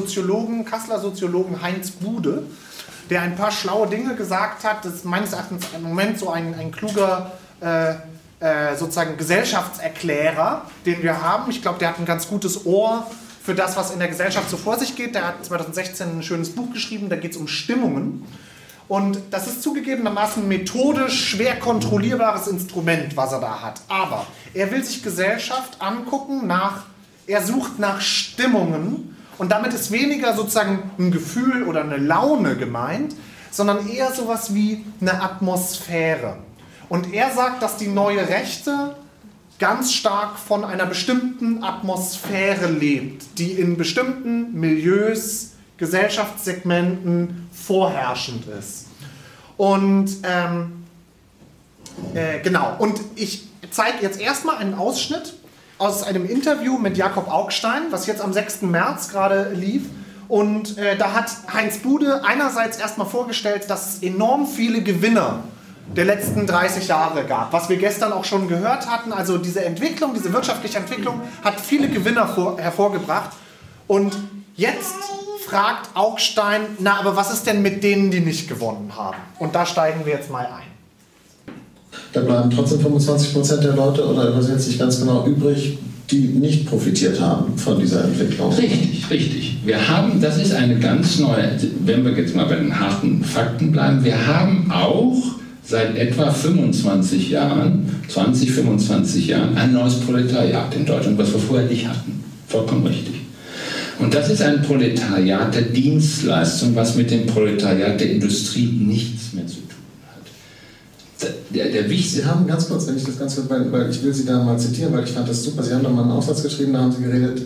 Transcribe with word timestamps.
Soziologen, 0.00 0.64
Kasseler 0.64 1.00
Soziologen 1.00 1.60
Heinz 1.60 1.90
Bude, 1.90 2.44
der 3.10 3.22
ein 3.22 3.36
paar 3.36 3.50
schlaue 3.50 3.88
Dinge 3.88 4.14
gesagt 4.14 4.64
hat. 4.64 4.84
Das 4.84 4.94
ist 4.94 5.04
meines 5.04 5.32
Erachtens 5.32 5.66
im 5.74 5.82
Moment 5.82 6.18
so 6.18 6.30
ein, 6.30 6.54
ein 6.54 6.70
kluger 6.70 7.32
äh, 7.60 7.94
äh, 8.40 8.76
sozusagen 8.76 9.16
Gesellschaftserklärer, 9.16 10.62
den 10.86 11.02
wir 11.02 11.20
haben. 11.20 11.50
Ich 11.50 11.62
glaube, 11.62 11.80
der 11.80 11.88
hat 11.88 11.98
ein 11.98 12.06
ganz 12.06 12.28
gutes 12.28 12.64
Ohr 12.64 13.06
für 13.42 13.54
das, 13.54 13.76
was 13.76 13.90
in 13.90 13.98
der 13.98 14.08
Gesellschaft 14.08 14.48
so 14.48 14.56
vor 14.56 14.78
sich 14.78 14.94
geht. 14.94 15.16
Der 15.16 15.26
hat 15.26 15.44
2016 15.44 16.18
ein 16.18 16.22
schönes 16.22 16.54
Buch 16.54 16.72
geschrieben, 16.72 17.08
da 17.08 17.16
geht 17.16 17.32
es 17.32 17.36
um 17.36 17.48
Stimmungen. 17.48 18.24
Und 18.86 19.18
das 19.32 19.48
ist 19.48 19.62
zugegebenermaßen 19.62 20.46
methodisch 20.46 21.30
schwer 21.30 21.58
kontrollierbares 21.58 22.46
Instrument, 22.46 23.16
was 23.16 23.32
er 23.32 23.40
da 23.40 23.60
hat. 23.60 23.80
Aber 23.88 24.26
er 24.54 24.70
will 24.70 24.84
sich 24.84 25.02
Gesellschaft 25.02 25.80
angucken 25.80 26.46
nach, 26.46 26.84
er 27.26 27.42
sucht 27.42 27.78
nach 27.78 28.00
Stimmungen 28.00 29.16
und 29.38 29.50
damit 29.50 29.72
ist 29.72 29.90
weniger 29.90 30.34
sozusagen 30.34 30.90
ein 30.98 31.10
Gefühl 31.10 31.62
oder 31.62 31.82
eine 31.82 31.96
Laune 31.96 32.56
gemeint, 32.56 33.14
sondern 33.50 33.88
eher 33.88 34.12
sowas 34.12 34.54
wie 34.54 34.84
eine 35.00 35.22
Atmosphäre. 35.22 36.36
Und 36.88 37.12
er 37.12 37.30
sagt, 37.32 37.62
dass 37.62 37.76
die 37.76 37.88
neue 37.88 38.28
Rechte 38.28 38.96
ganz 39.58 39.92
stark 39.92 40.38
von 40.38 40.64
einer 40.64 40.86
bestimmten 40.86 41.62
Atmosphäre 41.64 42.70
lebt, 42.70 43.38
die 43.38 43.52
in 43.52 43.76
bestimmten 43.76 44.58
Milieus, 44.58 45.52
Gesellschaftssegmenten 45.76 47.48
vorherrschend 47.52 48.46
ist. 48.46 48.86
Und 49.56 50.10
ähm, 50.24 50.84
äh, 52.14 52.40
genau, 52.40 52.76
und 52.78 53.00
ich 53.14 53.48
zeige 53.70 54.02
jetzt 54.02 54.20
erstmal 54.20 54.56
einen 54.56 54.74
Ausschnitt 54.74 55.34
aus 55.78 56.02
einem 56.02 56.28
Interview 56.28 56.76
mit 56.78 56.96
Jakob 56.96 57.28
Augstein, 57.28 57.90
was 57.90 58.06
jetzt 58.06 58.20
am 58.20 58.32
6. 58.32 58.62
März 58.62 59.08
gerade 59.08 59.52
lief. 59.54 59.82
Und 60.28 60.76
äh, 60.76 60.96
da 60.96 61.14
hat 61.14 61.30
Heinz 61.52 61.78
Bude 61.78 62.22
einerseits 62.24 62.78
erstmal 62.78 63.06
vorgestellt, 63.06 63.70
dass 63.70 63.94
es 63.94 64.02
enorm 64.02 64.46
viele 64.46 64.82
Gewinner 64.82 65.44
der 65.96 66.04
letzten 66.04 66.46
30 66.46 66.88
Jahre 66.88 67.24
gab, 67.24 67.52
was 67.52 67.70
wir 67.70 67.78
gestern 67.78 68.12
auch 68.12 68.24
schon 68.24 68.46
gehört 68.48 68.90
hatten. 68.90 69.12
Also 69.12 69.38
diese 69.38 69.64
Entwicklung, 69.64 70.12
diese 70.14 70.32
wirtschaftliche 70.32 70.78
Entwicklung 70.78 71.22
hat 71.42 71.58
viele 71.60 71.88
Gewinner 71.88 72.28
vor, 72.28 72.58
hervorgebracht. 72.58 73.30
Und 73.86 74.14
jetzt 74.54 74.96
fragt 75.46 75.88
Augstein, 75.94 76.60
na, 76.78 76.98
aber 76.98 77.16
was 77.16 77.32
ist 77.32 77.46
denn 77.46 77.62
mit 77.62 77.82
denen, 77.82 78.10
die 78.10 78.20
nicht 78.20 78.48
gewonnen 78.48 78.92
haben? 78.96 79.16
Und 79.38 79.54
da 79.54 79.64
steigen 79.64 80.04
wir 80.04 80.12
jetzt 80.12 80.30
mal 80.30 80.44
ein. 80.44 80.67
Da 82.12 82.20
bleiben 82.20 82.50
trotzdem 82.50 82.80
25 82.80 83.32
Prozent 83.32 83.64
der 83.64 83.74
Leute 83.74 84.06
oder 84.06 84.28
übersetzt 84.28 84.66
sich 84.66 84.78
ganz 84.78 85.00
genau 85.00 85.26
übrig, 85.26 85.78
die 86.10 86.20
nicht 86.20 86.66
profitiert 86.66 87.20
haben 87.20 87.56
von 87.58 87.78
dieser 87.78 88.04
Entwicklung. 88.04 88.52
Richtig, 88.52 89.10
richtig. 89.10 89.56
Wir 89.64 89.88
haben, 89.88 90.20
das 90.20 90.38
ist 90.38 90.54
eine 90.54 90.78
ganz 90.78 91.18
neue, 91.18 91.50
wenn 91.84 92.04
wir 92.04 92.12
jetzt 92.12 92.34
mal 92.34 92.46
bei 92.46 92.56
den 92.56 92.78
harten 92.78 93.22
Fakten 93.22 93.72
bleiben, 93.72 94.02
wir 94.04 94.26
haben 94.26 94.70
auch 94.70 95.22
seit 95.62 95.96
etwa 95.96 96.30
25 96.30 97.30
Jahren, 97.30 97.90
20, 98.08 98.50
25 98.50 99.26
Jahren, 99.26 99.56
ein 99.56 99.72
neues 99.72 99.96
Proletariat 99.96 100.74
in 100.74 100.86
Deutschland, 100.86 101.18
was 101.18 101.30
wir 101.32 101.40
vorher 101.40 101.68
nicht 101.68 101.86
hatten. 101.86 102.24
Vollkommen 102.46 102.86
richtig. 102.86 103.16
Und 103.98 104.14
das 104.14 104.30
ist 104.30 104.40
ein 104.40 104.62
Proletariat 104.62 105.54
der 105.54 105.62
Dienstleistung, 105.62 106.74
was 106.74 106.94
mit 106.94 107.10
dem 107.10 107.26
Proletariat 107.26 108.00
der 108.00 108.12
Industrie 108.12 108.66
nichts 108.66 109.34
mehr 109.34 109.46
zu 109.46 109.56
tun 109.56 109.64
hat. 109.64 109.67
Der, 111.50 111.70
der 111.70 111.88
Sie 111.88 112.24
haben 112.24 112.46
ganz 112.46 112.68
kurz, 112.68 112.86
wenn 112.86 112.96
ich 112.96 113.04
das 113.04 113.18
Ganze, 113.18 113.48
weil, 113.50 113.72
weil 113.72 113.90
ich 113.90 114.02
will 114.02 114.14
Sie 114.14 114.24
da 114.24 114.42
mal 114.42 114.58
zitieren, 114.58 114.92
weil 114.92 115.04
ich 115.04 115.10
fand 115.10 115.28
das 115.28 115.42
super. 115.42 115.62
Sie 115.62 115.74
haben 115.74 115.82
da 115.82 115.88
mal 115.88 116.02
einen 116.02 116.12
Aufsatz 116.12 116.42
geschrieben, 116.42 116.72
da 116.74 116.80
haben 116.80 116.92
Sie 116.92 117.02
geredet, 117.02 117.42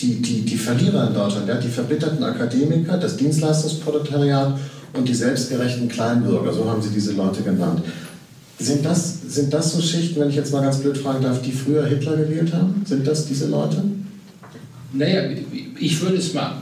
die, 0.00 0.20
die, 0.20 0.42
die 0.42 0.56
Verlierer 0.56 1.08
in 1.08 1.14
Deutschland, 1.14 1.48
ja, 1.48 1.56
die 1.56 1.68
verbitterten 1.68 2.22
Akademiker, 2.22 2.96
das 2.96 3.16
Dienstleistungsproletariat 3.16 4.58
und 4.94 5.08
die 5.08 5.14
selbstgerechten 5.14 5.88
Kleinbürger, 5.88 6.52
so 6.52 6.68
haben 6.68 6.82
sie 6.82 6.90
diese 6.90 7.12
Leute 7.12 7.42
genannt. 7.42 7.82
Sind 8.58 8.84
das, 8.84 9.18
sind 9.28 9.52
das 9.52 9.72
so 9.72 9.82
Schichten, 9.82 10.20
wenn 10.20 10.30
ich 10.30 10.36
jetzt 10.36 10.52
mal 10.52 10.62
ganz 10.62 10.78
blöd 10.78 10.96
fragen 10.96 11.22
darf, 11.22 11.42
die 11.42 11.52
früher 11.52 11.84
Hitler 11.86 12.16
gewählt 12.16 12.52
haben? 12.54 12.82
Sind 12.86 13.06
das 13.06 13.26
diese 13.26 13.48
Leute? 13.48 13.82
Naja, 14.92 15.22
ich 15.78 16.00
würde 16.00 16.16
es 16.16 16.32
mal. 16.32 16.58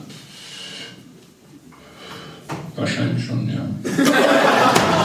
Wahrscheinlich 2.74 3.22
schon, 3.24 3.46
ja. 3.48 3.68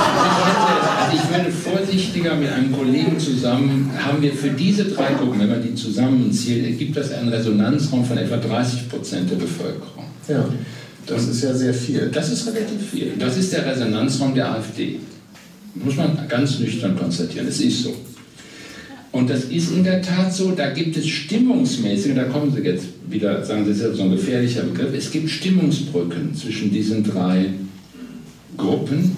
Ich 1.13 1.29
würde 1.29 1.51
vorsichtiger 1.51 2.35
mit 2.35 2.49
einem 2.49 2.71
Kollegen 2.71 3.19
zusammen, 3.19 3.91
haben 3.97 4.21
wir 4.21 4.33
für 4.33 4.49
diese 4.49 4.85
drei 4.85 5.13
Gruppen, 5.13 5.39
wenn 5.39 5.49
man 5.49 5.61
die 5.61 5.75
zusammenzählt, 5.75 6.65
ergibt 6.65 6.97
das 6.97 7.11
einen 7.11 7.29
Resonanzraum 7.29 8.03
von 8.03 8.17
etwa 8.17 8.37
30 8.37 8.89
Prozent 8.89 9.31
der 9.31 9.35
Bevölkerung. 9.35 10.05
Ja. 10.27 10.45
Das 11.05 11.27
ist 11.27 11.41
ja 11.41 11.53
sehr 11.53 11.73
viel. 11.73 12.09
Das 12.11 12.31
ist 12.31 12.47
relativ 12.47 12.89
viel. 12.91 13.13
Das 13.17 13.37
ist 13.37 13.53
der 13.53 13.65
Resonanzraum 13.65 14.35
der 14.35 14.51
AfD. 14.51 14.99
Muss 15.75 15.95
man 15.95 16.27
ganz 16.27 16.59
nüchtern 16.59 16.97
konstatieren. 16.97 17.47
Es 17.47 17.61
ist 17.61 17.83
so. 17.83 17.95
Und 19.11 19.29
das 19.29 19.45
ist 19.45 19.71
in 19.71 19.83
der 19.83 20.01
Tat 20.01 20.33
so, 20.33 20.51
da 20.51 20.71
gibt 20.71 20.97
es 20.97 21.07
stimmungsmäßig, 21.07 22.13
da 22.13 22.25
kommen 22.25 22.53
Sie 22.53 22.61
jetzt 22.61 22.85
wieder, 23.09 23.43
sagen 23.43 23.63
Sie, 23.63 23.71
das 23.71 23.91
ist 23.91 23.97
so 23.97 24.03
ein 24.03 24.11
gefährlicher 24.11 24.63
Begriff, 24.63 24.93
es 24.95 25.09
gibt 25.09 25.29
Stimmungsbrücken 25.29 26.35
zwischen 26.35 26.71
diesen 26.71 27.03
drei 27.03 27.45
Gruppen 27.45 27.66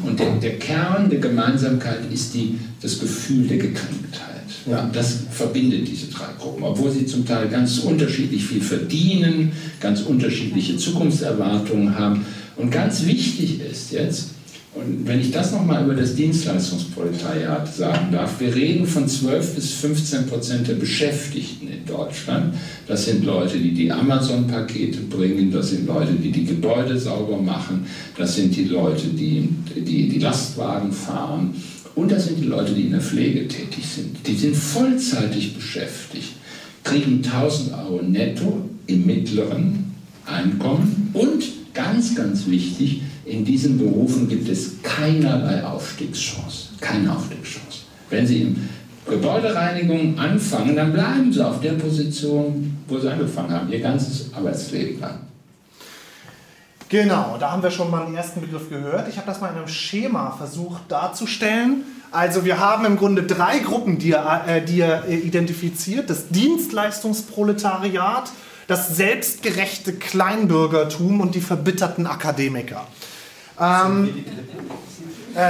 und 0.04 0.20
der, 0.20 0.36
der 0.36 0.60
Kern 0.60 1.10
der 1.10 1.20
Gemeinsamkeit 1.20 2.12
ist 2.12 2.34
die, 2.34 2.60
das 2.82 3.00
Gefühl 3.00 3.48
der 3.48 3.58
Gekränktheit. 3.58 4.30
Ja, 4.66 4.90
das 4.92 5.24
verbindet 5.32 5.88
diese 5.88 6.08
drei 6.08 6.28
Gruppen, 6.38 6.64
obwohl 6.64 6.92
sie 6.92 7.06
zum 7.06 7.26
Teil 7.26 7.48
ganz 7.48 7.80
unterschiedlich 7.80 8.46
viel 8.46 8.62
verdienen, 8.62 9.54
ganz 9.80 10.02
unterschiedliche 10.02 10.78
Zukunftserwartungen 10.78 11.98
haben. 11.98 12.26
Und 12.58 12.72
ganz 12.72 13.06
wichtig 13.06 13.62
ist 13.62 13.92
jetzt, 13.92 14.32
und 14.76 15.08
wenn 15.08 15.20
ich 15.20 15.32
das 15.32 15.52
nochmal 15.52 15.84
über 15.84 15.96
das 15.96 16.14
Dienstleistungsproletariat 16.14 17.74
sagen 17.74 18.12
darf, 18.12 18.40
wir 18.40 18.54
reden 18.54 18.86
von 18.86 19.08
12 19.08 19.56
bis 19.56 19.72
15 19.74 20.28
Prozent 20.28 20.68
der 20.68 20.76
Beschäftigten 20.76 21.68
in 21.68 21.86
Deutschland. 21.88 22.54
Das 22.88 23.06
sind 23.06 23.26
Leute, 23.26 23.58
die 23.58 23.74
die 23.74 23.92
Amazon-Pakete 23.92 25.00
bringen, 25.02 25.52
das 25.52 25.72
sind 25.72 25.88
Leute, 25.88 26.14
die 26.14 26.32
die 26.32 26.46
Gebäude 26.46 27.00
sauber 27.00 27.42
machen, 27.42 27.88
das 28.16 28.36
sind 28.36 28.56
die 28.56 28.66
Leute, 28.66 29.08
die 29.08 29.50
die, 29.76 30.08
die 30.08 30.20
Lastwagen 30.20 30.92
fahren 30.92 31.56
und 31.96 32.12
das 32.12 32.28
sind 32.28 32.40
die 32.40 32.48
Leute, 32.48 32.74
die 32.74 32.84
in 32.84 32.92
der 32.92 33.02
Pflege 33.02 33.48
tätig 33.48 33.84
sind. 33.84 34.18
Die 34.28 34.36
sind 34.36 34.56
vollzeitig 34.56 35.56
beschäftigt, 35.56 36.34
kriegen 36.84 37.24
1000 37.24 37.74
Euro 37.74 38.04
netto 38.04 38.70
im 38.86 39.08
mittleren 39.08 39.96
Einkommen 40.28 41.10
und 41.14 41.44
ganz, 41.74 42.14
ganz 42.14 42.46
wichtig, 42.48 43.02
in 43.30 43.46
diesen 43.46 43.78
Berufen 43.78 44.28
gibt 44.28 44.50
es 44.50 44.82
keinerlei 44.82 45.64
Aufstiegschance. 45.64 46.70
Keine 46.82 47.16
Aufstiegschance. 47.16 47.82
Wenn 48.10 48.26
Sie 48.26 48.42
in 48.42 48.70
Gebäudereinigung 49.08 50.18
anfangen, 50.18 50.76
dann 50.76 50.94
bleiben 50.94 51.32
Sie 51.32 51.46
auf 51.46 51.62
der 51.62 51.74
Position, 51.74 52.78
wo 52.88 52.98
Sie 52.98 53.12
angefangen 53.12 53.52
haben, 53.52 53.72
Ihr 53.72 53.80
ganzes 53.80 54.34
Arbeitsleben 54.34 55.00
lang. 55.00 55.20
Genau, 56.90 57.38
da 57.40 57.52
haben 57.52 57.62
wir 57.62 57.70
schon 57.70 57.92
mal 57.92 58.06
einen 58.06 58.16
ersten 58.16 58.42
Begriff 58.42 58.70
gehört. 58.70 59.08
Ich 59.10 59.18
habe 59.18 59.28
das 59.28 59.40
mal 59.40 59.50
in 59.50 59.58
einem 59.58 59.68
Schema 59.68 60.32
versucht 60.32 60.82
darzustellen. 60.90 61.84
Also 62.12 62.46
wir 62.46 62.60
haben 62.60 62.86
im 62.86 62.98
Grunde 62.98 63.22
drei 63.22 63.60
Gruppen, 63.60 64.00
die 64.00 64.14
er, 64.14 64.48
äh, 64.48 64.66
die 64.66 64.82
er 64.82 65.08
äh, 65.08 65.16
identifiziert. 65.16 66.10
Das 66.10 66.30
Dienstleistungsproletariat, 66.30 68.32
das 68.66 68.96
selbstgerechte 68.96 69.94
Kleinbürgertum 69.94 71.22
und 71.22 71.36
die 71.36 71.42
verbitterten 71.42 72.08
Akademiker. 72.08 72.88
Ähm, 73.60 74.26
äh, 75.36 75.50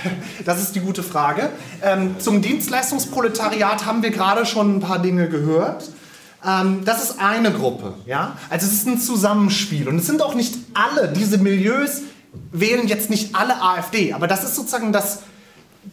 das 0.44 0.62
ist 0.62 0.74
die 0.74 0.80
gute 0.80 1.02
Frage. 1.02 1.50
Ähm, 1.82 2.16
zum 2.18 2.42
Dienstleistungsproletariat 2.42 3.86
haben 3.86 4.02
wir 4.02 4.10
gerade 4.10 4.46
schon 4.46 4.76
ein 4.76 4.80
paar 4.80 5.00
Dinge 5.00 5.28
gehört. 5.28 5.90
Ähm, 6.44 6.84
das 6.84 7.02
ist 7.02 7.20
eine 7.20 7.52
Gruppe. 7.52 7.94
Ja? 8.06 8.36
Also 8.50 8.66
es 8.66 8.72
ist 8.72 8.86
ein 8.86 8.98
Zusammenspiel. 8.98 9.88
Und 9.88 9.96
es 9.96 10.06
sind 10.06 10.22
auch 10.22 10.34
nicht 10.34 10.54
alle, 10.74 11.08
diese 11.08 11.38
Milieus 11.38 12.02
wählen 12.52 12.86
jetzt 12.86 13.10
nicht 13.10 13.34
alle 13.34 13.60
AfD, 13.62 14.12
aber 14.12 14.26
das 14.26 14.44
ist 14.44 14.56
sozusagen 14.56 14.92
das, 14.92 15.22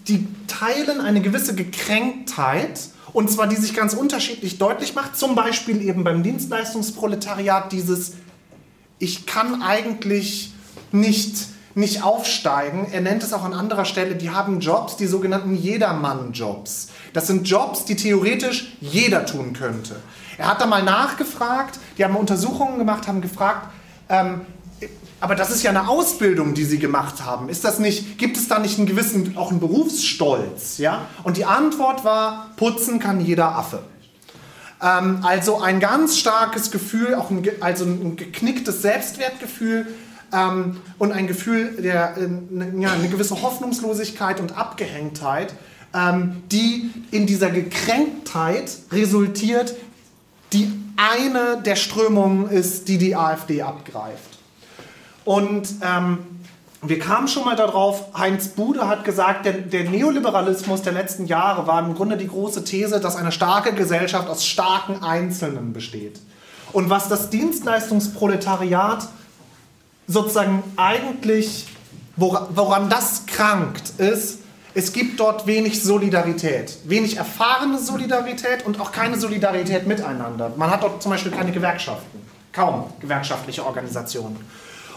die 0.07 0.27
teilen 0.48 1.01
eine 1.01 1.21
gewisse 1.21 1.56
Gekränktheit, 1.56 2.89
und 3.13 3.30
zwar 3.30 3.48
die 3.48 3.56
sich 3.56 3.74
ganz 3.74 3.94
unterschiedlich 3.94 4.57
deutlich 4.57 4.95
macht, 4.95 5.16
zum 5.16 5.36
Beispiel 5.36 5.81
eben 5.81 6.04
beim 6.04 6.24
Dienstleistungsproletariat 6.24 7.71
dieses, 7.71 8.13
ich 9.00 9.25
kann 9.25 9.62
eigentlich 9.62 10.51
nicht, 10.92 11.48
nicht 11.75 12.04
aufsteigen. 12.04 12.88
Er 12.92 13.02
nennt 13.02 13.24
es 13.24 13.34
auch 13.34 13.44
an 13.44 13.54
anderer 13.54 13.86
Stelle, 13.86 14.16
die 14.16 14.30
haben 14.30 14.60
Jobs, 14.60 14.96
die 14.96 15.08
sogenannten 15.08 15.56
Jedermann-Jobs. 15.56 16.90
Das 17.14 17.28
sind 17.28 17.48
Jobs, 17.48 17.86
die 17.86 17.96
theoretisch 17.96 18.74
jeder 18.80 19.25
tun 19.25 19.54
könnte. 19.54 19.96
Er 20.38 20.48
hat 20.48 20.62
da 20.62 20.66
mal 20.66 20.84
nachgefragt, 20.84 21.80
die 21.98 22.04
haben 22.04 22.16
Untersuchungen 22.16 22.78
gemacht, 22.78 23.08
haben 23.08 23.22
gefragt, 23.22 23.68
ähm, 24.10 24.42
aber 25.20 25.36
das 25.36 25.52
ist 25.52 25.64
ja 25.64 25.70
eine 25.70 25.88
Ausbildung, 25.88 26.54
die 26.54 26.66
sie 26.66 26.80
gemacht 26.80 27.24
haben. 27.24 27.48
Ist 27.48 27.64
das 27.64 27.80
nicht, 27.80 28.18
gibt 28.18 28.36
es 28.36 28.50
da 28.50 28.60
nicht 28.60 28.78
einen 28.78 28.88
gewissen, 28.88 29.38
auch 29.38 29.52
einen 29.52 29.62
Berufsstolz? 29.62 30.80
Ja? 30.80 31.06
Und 31.24 31.38
die 31.38 31.46
Antwort 31.46 32.04
war, 32.04 32.52
putzen 32.58 33.00
kann 33.00 33.22
jeder 33.22 33.56
Affe. 33.56 33.84
Ähm, 34.81 35.19
also 35.24 35.62
ein 35.62 35.80
ganz 35.80 36.18
starkes 36.18 36.72
Gefühl, 36.72 37.16
auch 37.16 37.30
ein, 37.30 37.48
also 37.62 37.86
ein 37.86 38.18
geknicktes 38.18 38.81
Selbstwertgefühl 38.81 39.88
ähm, 40.33 40.77
und 40.97 41.12
ein 41.12 41.27
Gefühl 41.27 41.81
der 41.81 42.18
äh, 42.18 42.81
ja, 42.81 42.91
eine 42.91 43.07
gewisse 43.09 43.41
Hoffnungslosigkeit 43.41 44.39
und 44.39 44.57
Abgehängtheit, 44.57 45.53
ähm, 45.94 46.44
die 46.51 46.91
in 47.12 47.27
dieser 47.27 47.50
Gekränktheit 47.50 48.71
resultiert, 48.91 49.75
die 50.51 50.71
eine 50.97 51.62
der 51.63 51.75
Strömungen 51.75 52.50
ist, 52.50 52.88
die 52.88 52.97
die 52.97 53.15
AfD 53.15 53.62
abgreift. 53.62 54.39
Und 55.25 55.68
ähm, 55.81 56.19
wir 56.81 57.00
kamen 57.00 57.30
schon 57.30 57.45
mal 57.45 57.56
darauf, 57.56 58.07
Heinz 58.18 58.50
Bude 58.50 58.88
hat 58.88 59.06
gesagt, 59.06 59.45
der, 59.45 59.53
der, 59.53 59.89
Neoliberalismus 59.89 60.81
der 60.81 60.91
letzten 60.91 61.27
Jahre 61.27 61.65
war 61.65 61.80
im 61.85 61.95
Grunde 61.95 62.18
die 62.18 62.27
große 62.27 62.65
These, 62.65 63.00
dass 63.00 63.15
eine 63.15 63.31
starke 63.31 63.74
Gesellschaft 63.74 64.27
aus 64.27 64.45
starken 64.45 65.01
Einzelnen 65.01 65.71
besteht. 65.71 66.19
Und 66.74 66.89
was 66.89 67.07
das 67.07 67.30
Dienstleistungsproletariat 67.30 69.07
sozusagen 70.08 70.64
eigentlich, 70.76 71.68
woran, 72.16 72.48
woran 72.56 72.90
das 72.90 73.26
krankt, 73.26 74.00
ist, 74.00 74.40
es 74.76 74.92
gibt 74.92 75.20
dort 75.20 75.46
wenig 75.46 75.84
Solidarität, 75.84 76.78
wenig 76.86 77.18
erfahrene 77.18 77.78
Solidarität 77.78 78.66
und 78.66 78.80
auch 78.80 78.92
keine 78.92 79.20
Solidarität 79.20 79.86
miteinander. 79.86 80.52
Man 80.58 80.72
hat 80.72 80.82
dort 80.82 81.02
zum 81.04 81.12
Beispiel 81.12 81.32
keine 81.32 81.52
Gewerkschaften, 81.52 82.20
kaum 82.52 82.92
gewerkschaftliche 83.00 83.66
Organisationen. 83.66 84.38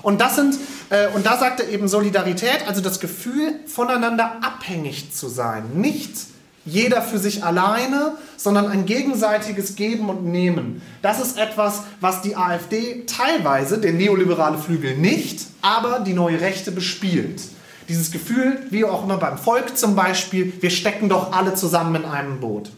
Und 0.03 0.21
das 0.21 0.37
sind, 0.37 0.57
äh, 0.91 1.09
und 1.09 1.27
da 1.27 1.37
sagt 1.37 1.61
er 1.61 1.69
eben 1.69 1.89
Solidarität, 1.89 2.67
also 2.67 2.81
das 2.81 3.01
Gefühl, 3.01 3.61
voneinander 3.67 4.37
abhängig 4.41 5.13
zu 5.13 5.29
sein. 5.29 5.65
Nicht 5.75 6.17
jeder 6.67 7.01
für 7.01 7.19
sich 7.19 7.45
alleine, 7.45 8.17
sondern 8.37 8.67
ein 8.67 8.85
gegenseitiges 8.85 9.77
Geben 9.77 10.11
und 10.11 10.27
Nehmen. 10.27 10.83
Das 11.01 11.21
ist 11.21 11.39
etwas, 11.39 11.83
was 12.01 12.23
die 12.23 12.37
AfD 12.37 13.05
teilweise, 13.07 13.79
der 13.79 13.93
neoliberale 13.93 14.59
Flügel 14.59 14.97
nicht, 14.97 15.47
aber 15.63 16.01
die 16.01 16.13
neue 16.13 16.41
Rechte 16.41 16.73
bespielt. 16.73 17.41
Dieses 17.89 18.11
Gefühl, 18.11 18.59
wie 18.71 18.85
auch 18.85 19.05
immer 19.05 19.17
beim 19.17 19.39
Volk 19.39 19.79
zum 19.79 19.95
Beispiel, 19.95 20.53
wir 20.61 20.71
stecken 20.71 21.09
doch 21.09 21.33
alle 21.33 21.55
zusammen 21.55 21.95
in 22.03 22.05
einem 22.05 22.41
Boot. 22.41 22.71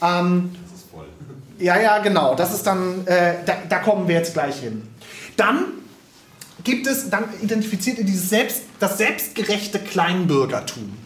Ähm, 0.00 0.54
das 0.62 0.80
ist 0.80 0.90
voll. 0.90 1.06
Ja, 1.58 1.80
ja, 1.80 1.98
genau. 1.98 2.36
Das 2.36 2.54
ist 2.54 2.64
dann, 2.64 3.04
äh, 3.06 3.34
da, 3.44 3.54
da 3.68 3.78
kommen 3.80 4.06
wir 4.06 4.14
jetzt 4.14 4.32
gleich 4.32 4.60
hin. 4.60 4.82
Dann 5.36 5.64
gibt 6.62 6.86
es, 6.86 7.10
dann 7.10 7.24
identifiziert 7.42 7.98
ihr 7.98 8.04
dieses 8.04 8.28
Selbst, 8.28 8.62
das 8.78 8.98
selbstgerechte 8.98 9.80
Kleinbürgertum. 9.80 11.01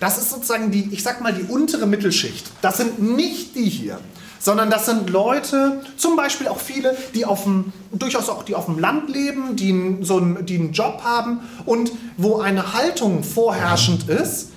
Das 0.00 0.18
ist 0.18 0.30
sozusagen 0.30 0.70
die, 0.70 0.88
ich 0.92 1.02
sag 1.02 1.20
mal, 1.20 1.32
die 1.32 1.44
untere 1.44 1.86
Mittelschicht. 1.86 2.46
Das 2.60 2.76
sind 2.76 3.00
nicht 3.00 3.54
die 3.54 3.68
hier, 3.68 3.98
sondern 4.38 4.70
das 4.70 4.86
sind 4.86 5.08
Leute, 5.10 5.80
zum 5.96 6.16
Beispiel 6.16 6.48
auch 6.48 6.60
viele, 6.60 6.96
die 7.14 7.24
auf 7.24 7.44
dem, 7.44 7.72
durchaus 7.92 8.28
auch 8.28 8.42
die 8.42 8.54
auf 8.54 8.66
dem 8.66 8.78
Land 8.78 9.08
leben, 9.08 9.56
die, 9.56 9.98
so 10.02 10.18
einen, 10.18 10.44
die 10.44 10.56
einen 10.56 10.72
Job 10.72 11.02
haben 11.02 11.40
und 11.64 11.92
wo 12.16 12.40
eine 12.40 12.74
Haltung 12.74 13.22
vorherrschend 13.22 14.08
ist, 14.08 14.50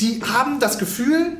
die 0.00 0.22
haben 0.22 0.60
das 0.60 0.78
Gefühl, 0.78 1.38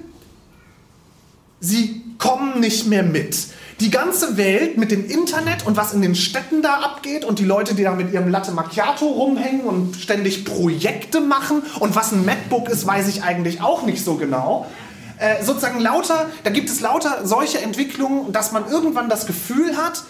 sie 1.61 2.02
kommen 2.19 2.61
nicht 2.61 2.87
mehr 2.87 3.02
mit 3.02 3.37
die 3.81 3.90
ganze 3.90 4.37
Welt 4.37 4.78
mit 4.78 4.90
dem 4.90 5.08
Internet 5.08 5.67
und 5.67 5.76
was 5.76 5.93
in 5.93 6.00
den 6.00 6.14
Städten 6.14 6.62
da 6.62 6.81
abgeht 6.81 7.25
und 7.25 7.38
die 7.38 7.44
Leute, 7.44 7.75
die 7.75 7.82
da 7.82 7.93
mit 7.93 8.12
ihrem 8.12 8.28
Latte 8.28 8.52
Macchiato 8.52 9.05
rumhängen 9.05 9.62
und 9.62 9.96
ständig 9.96 10.44
Projekte 10.44 11.20
machen 11.20 11.62
und 11.81 11.94
was 11.94 12.12
ein 12.12 12.25
MacBook 12.25 12.69
ist, 12.70 12.87
weiß 12.87 13.08
ich 13.08 13.23
eigentlich 13.23 13.61
auch 13.61 13.82
nicht 13.82 14.02
so 14.02 14.14
genau. 14.14 14.67
Äh, 15.19 15.44
sozusagen 15.44 15.81
lauter, 15.81 16.26
da 16.44 16.50
gibt 16.50 16.70
es 16.70 16.81
lauter 16.81 17.26
solche 17.26 17.61
Entwicklungen, 17.61 18.32
dass 18.32 18.52
man 18.52 18.69
irgendwann 18.70 19.08
das 19.08 19.26
Gefühl 19.26 19.76
hat, 19.76 20.05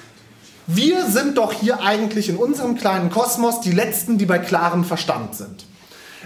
wir 0.68 1.06
sind 1.06 1.38
doch 1.38 1.52
hier 1.52 1.80
eigentlich 1.82 2.28
in 2.28 2.36
unserem 2.36 2.76
kleinen 2.76 3.10
Kosmos 3.10 3.60
die 3.60 3.70
Letzten, 3.70 4.18
die 4.18 4.26
bei 4.26 4.38
klarem 4.38 4.84
Verstand 4.84 5.36
sind. 5.36 5.64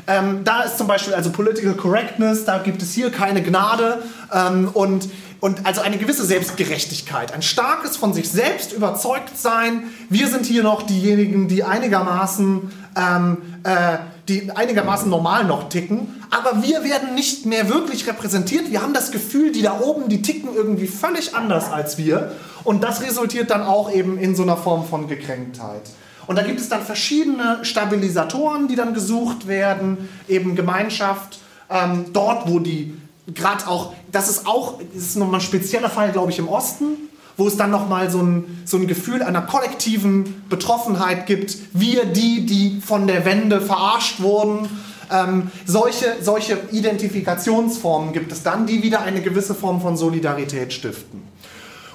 Ähm, 0.07 0.45
da 0.45 0.63
ist 0.63 0.79
zum 0.79 0.87
Beispiel 0.87 1.15
also 1.15 1.31
Political 1.31 1.75
Correctness, 1.75 2.45
da 2.45 2.59
gibt 2.59 2.81
es 2.81 2.93
hier 2.93 3.11
keine 3.11 3.43
Gnade 3.43 4.03
ähm, 4.33 4.71
und 4.73 5.09
und 5.41 5.67
also 5.67 5.81
eine 5.81 5.97
gewisse 5.97 6.25
Selbstgerechtigkeit, 6.25 7.33
ein 7.33 7.43
starkes 7.43 7.97
von 7.97 8.13
sich 8.13 8.29
selbst 8.31 8.73
überzeugt 8.73 9.39
sein. 9.39 9.85
Wir 10.09 10.29
sind 10.29 10.47
hier 10.47 10.63
noch 10.63 10.83
diejenigen, 10.83 11.49
die 11.49 11.65
einigermaßen, 11.65 12.71
ähm, 12.97 13.39
äh, 13.65 13.99
die 14.29 14.51
einigermaßen 14.51 15.09
normal 15.09 15.45
noch 15.45 15.69
ticken, 15.71 16.23
aber 16.31 16.63
wir 16.63 16.85
werden 16.85 17.15
nicht 17.15 17.47
mehr 17.47 17.69
wirklich 17.69 18.07
repräsentiert. 18.07 18.71
Wir 18.71 18.83
haben 18.83 18.95
das 18.95 19.11
Gefühl, 19.11 19.51
die 19.51 19.63
da 19.63 19.81
oben, 19.81 20.09
die 20.09 20.23
ticken 20.23 20.55
irgendwie 20.55 20.87
völlig 20.87 21.35
anders 21.35 21.73
als 21.73 21.99
wir. 21.99 22.33
Und 22.63 22.85
das 22.85 23.03
resultiert 23.03 23.51
dann 23.51 23.63
auch 23.63 23.91
eben 23.91 24.19
in 24.19 24.37
so 24.37 24.43
einer 24.43 24.57
Form 24.57 24.85
von 24.85 25.09
Gekränktheit. 25.09 25.83
Und 26.27 26.37
da 26.37 26.43
gibt 26.43 26.61
es 26.61 26.69
dann 26.69 26.83
verschiedene 26.83 27.65
Stabilisatoren, 27.65 28.69
die 28.69 28.77
dann 28.77 28.95
gesucht 28.95 29.49
werden, 29.49 30.09
eben 30.29 30.55
Gemeinschaft, 30.55 31.41
ähm, 31.71 32.07
dort, 32.13 32.49
wo 32.49 32.59
die 32.59 32.95
gerade 33.27 33.67
auch, 33.67 33.93
das 34.11 34.29
ist 34.29 34.47
auch, 34.47 34.79
das 34.95 35.03
ist 35.03 35.17
nochmal 35.17 35.41
ein 35.41 35.45
spezieller 35.45 35.91
Fall, 35.91 36.13
glaube 36.13 36.31
ich, 36.31 36.39
im 36.39 36.49
Osten, 36.49 36.97
wo 37.37 37.47
es 37.47 37.57
dann 37.57 37.71
nochmal 37.71 38.11
so 38.11 38.21
ein, 38.21 38.63
so 38.65 38.77
ein 38.77 38.87
Gefühl 38.87 39.23
einer 39.23 39.43
kollektiven 39.43 40.45
Betroffenheit 40.49 41.27
gibt. 41.27 41.57
Wir, 41.73 42.05
die, 42.05 42.47
die 42.47 42.81
von 42.85 43.07
der 43.07 43.25
Wende 43.25 43.61
verarscht 43.61 44.21
wurden. 44.21 44.69
Ähm, 45.11 45.51
solche, 45.67 46.17
solche 46.21 46.59
Identifikationsformen 46.71 48.13
gibt 48.13 48.31
es 48.31 48.43
dann, 48.43 48.67
die 48.67 48.83
wieder 48.83 49.03
eine 49.03 49.23
gewisse 49.23 49.55
Form 49.55 49.81
von 49.81 49.97
Solidarität 49.97 50.73
stiften. 50.73 51.23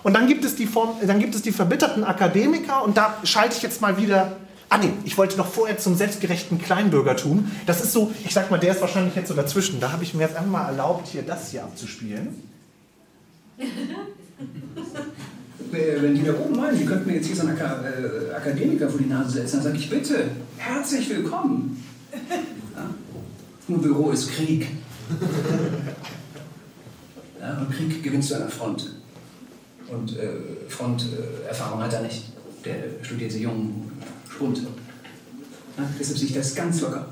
Und 0.03 0.13
dann 0.13 0.27
gibt 0.27 0.45
es 0.45 0.55
die, 0.55 0.67
Form, 0.67 0.89
dann 1.01 1.19
gibt 1.19 1.33
es 1.33 1.41
die 1.41 1.51
verbitterten 1.51 2.03
Akademiker 2.03 2.83
und 2.83 2.97
da 2.97 3.15
schalte 3.23 3.55
ich 3.55 3.63
jetzt 3.63 3.81
mal 3.81 3.97
wieder 3.97 4.37
Ah 4.69 4.77
nee, 4.77 4.91
ich 5.03 5.17
wollte 5.17 5.37
noch 5.37 5.47
vorher 5.47 5.77
zum 5.77 5.95
selbstgerechten 5.95 6.59
Kleinbürgertum. 6.61 7.51
Das 7.65 7.83
ist 7.83 7.93
so, 7.93 8.11
ich 8.25 8.33
sag 8.33 8.49
mal, 8.51 8.59
der 8.59 8.73
ist 8.73 8.81
wahrscheinlich 8.81 9.15
jetzt 9.15 9.27
so 9.27 9.33
dazwischen. 9.33 9.79
Da 9.79 9.91
habe 9.91 10.03
ich 10.03 10.13
mir 10.13 10.23
jetzt 10.23 10.35
einmal 10.35 10.67
erlaubt, 10.71 11.07
hier 11.07 11.21
das 11.21 11.51
hier 11.51 11.63
abzuspielen. 11.63 12.35
Wenn 15.71 16.15
die 16.15 16.23
da 16.23 16.33
oben 16.33 16.55
meinen, 16.55 16.77
die 16.77 16.85
könnten 16.85 17.07
mir 17.07 17.15
jetzt 17.15 17.27
hier 17.27 17.35
so 17.35 17.47
einen 17.47 17.57
äh, 17.57 18.33
Akademiker 18.33 18.89
vor 18.89 18.99
die 18.99 19.07
Nase 19.07 19.31
setzen, 19.31 19.57
dann 19.57 19.63
sage 19.63 19.77
ich 19.77 19.89
bitte, 19.89 20.29
herzlich 20.57 21.09
willkommen. 21.09 21.83
Ja? 22.75 22.89
Im 23.67 23.81
Büro 23.81 24.11
ist 24.11 24.31
Krieg. 24.31 24.67
Ja, 27.45 27.59
und 27.59 27.69
Krieg 27.69 28.01
gewinnst 28.01 28.31
du 28.31 28.35
an 28.35 28.41
der 28.41 28.49
Front. 28.49 28.95
Und 29.87 30.17
äh, 30.17 30.29
Fronterfahrung 30.67 31.79
äh, 31.79 31.83
hat 31.83 31.93
er 31.93 32.01
nicht. 32.01 32.31
Der 32.63 32.75
studiert 33.03 33.31
sie 33.31 33.43
Grund. 34.37 34.59
Ja, 35.77 35.89
deshalb 35.99 36.17
sehe 36.17 36.27
ich 36.27 36.33
das 36.33 36.55
ganz 36.55 36.81
locker. 36.81 37.07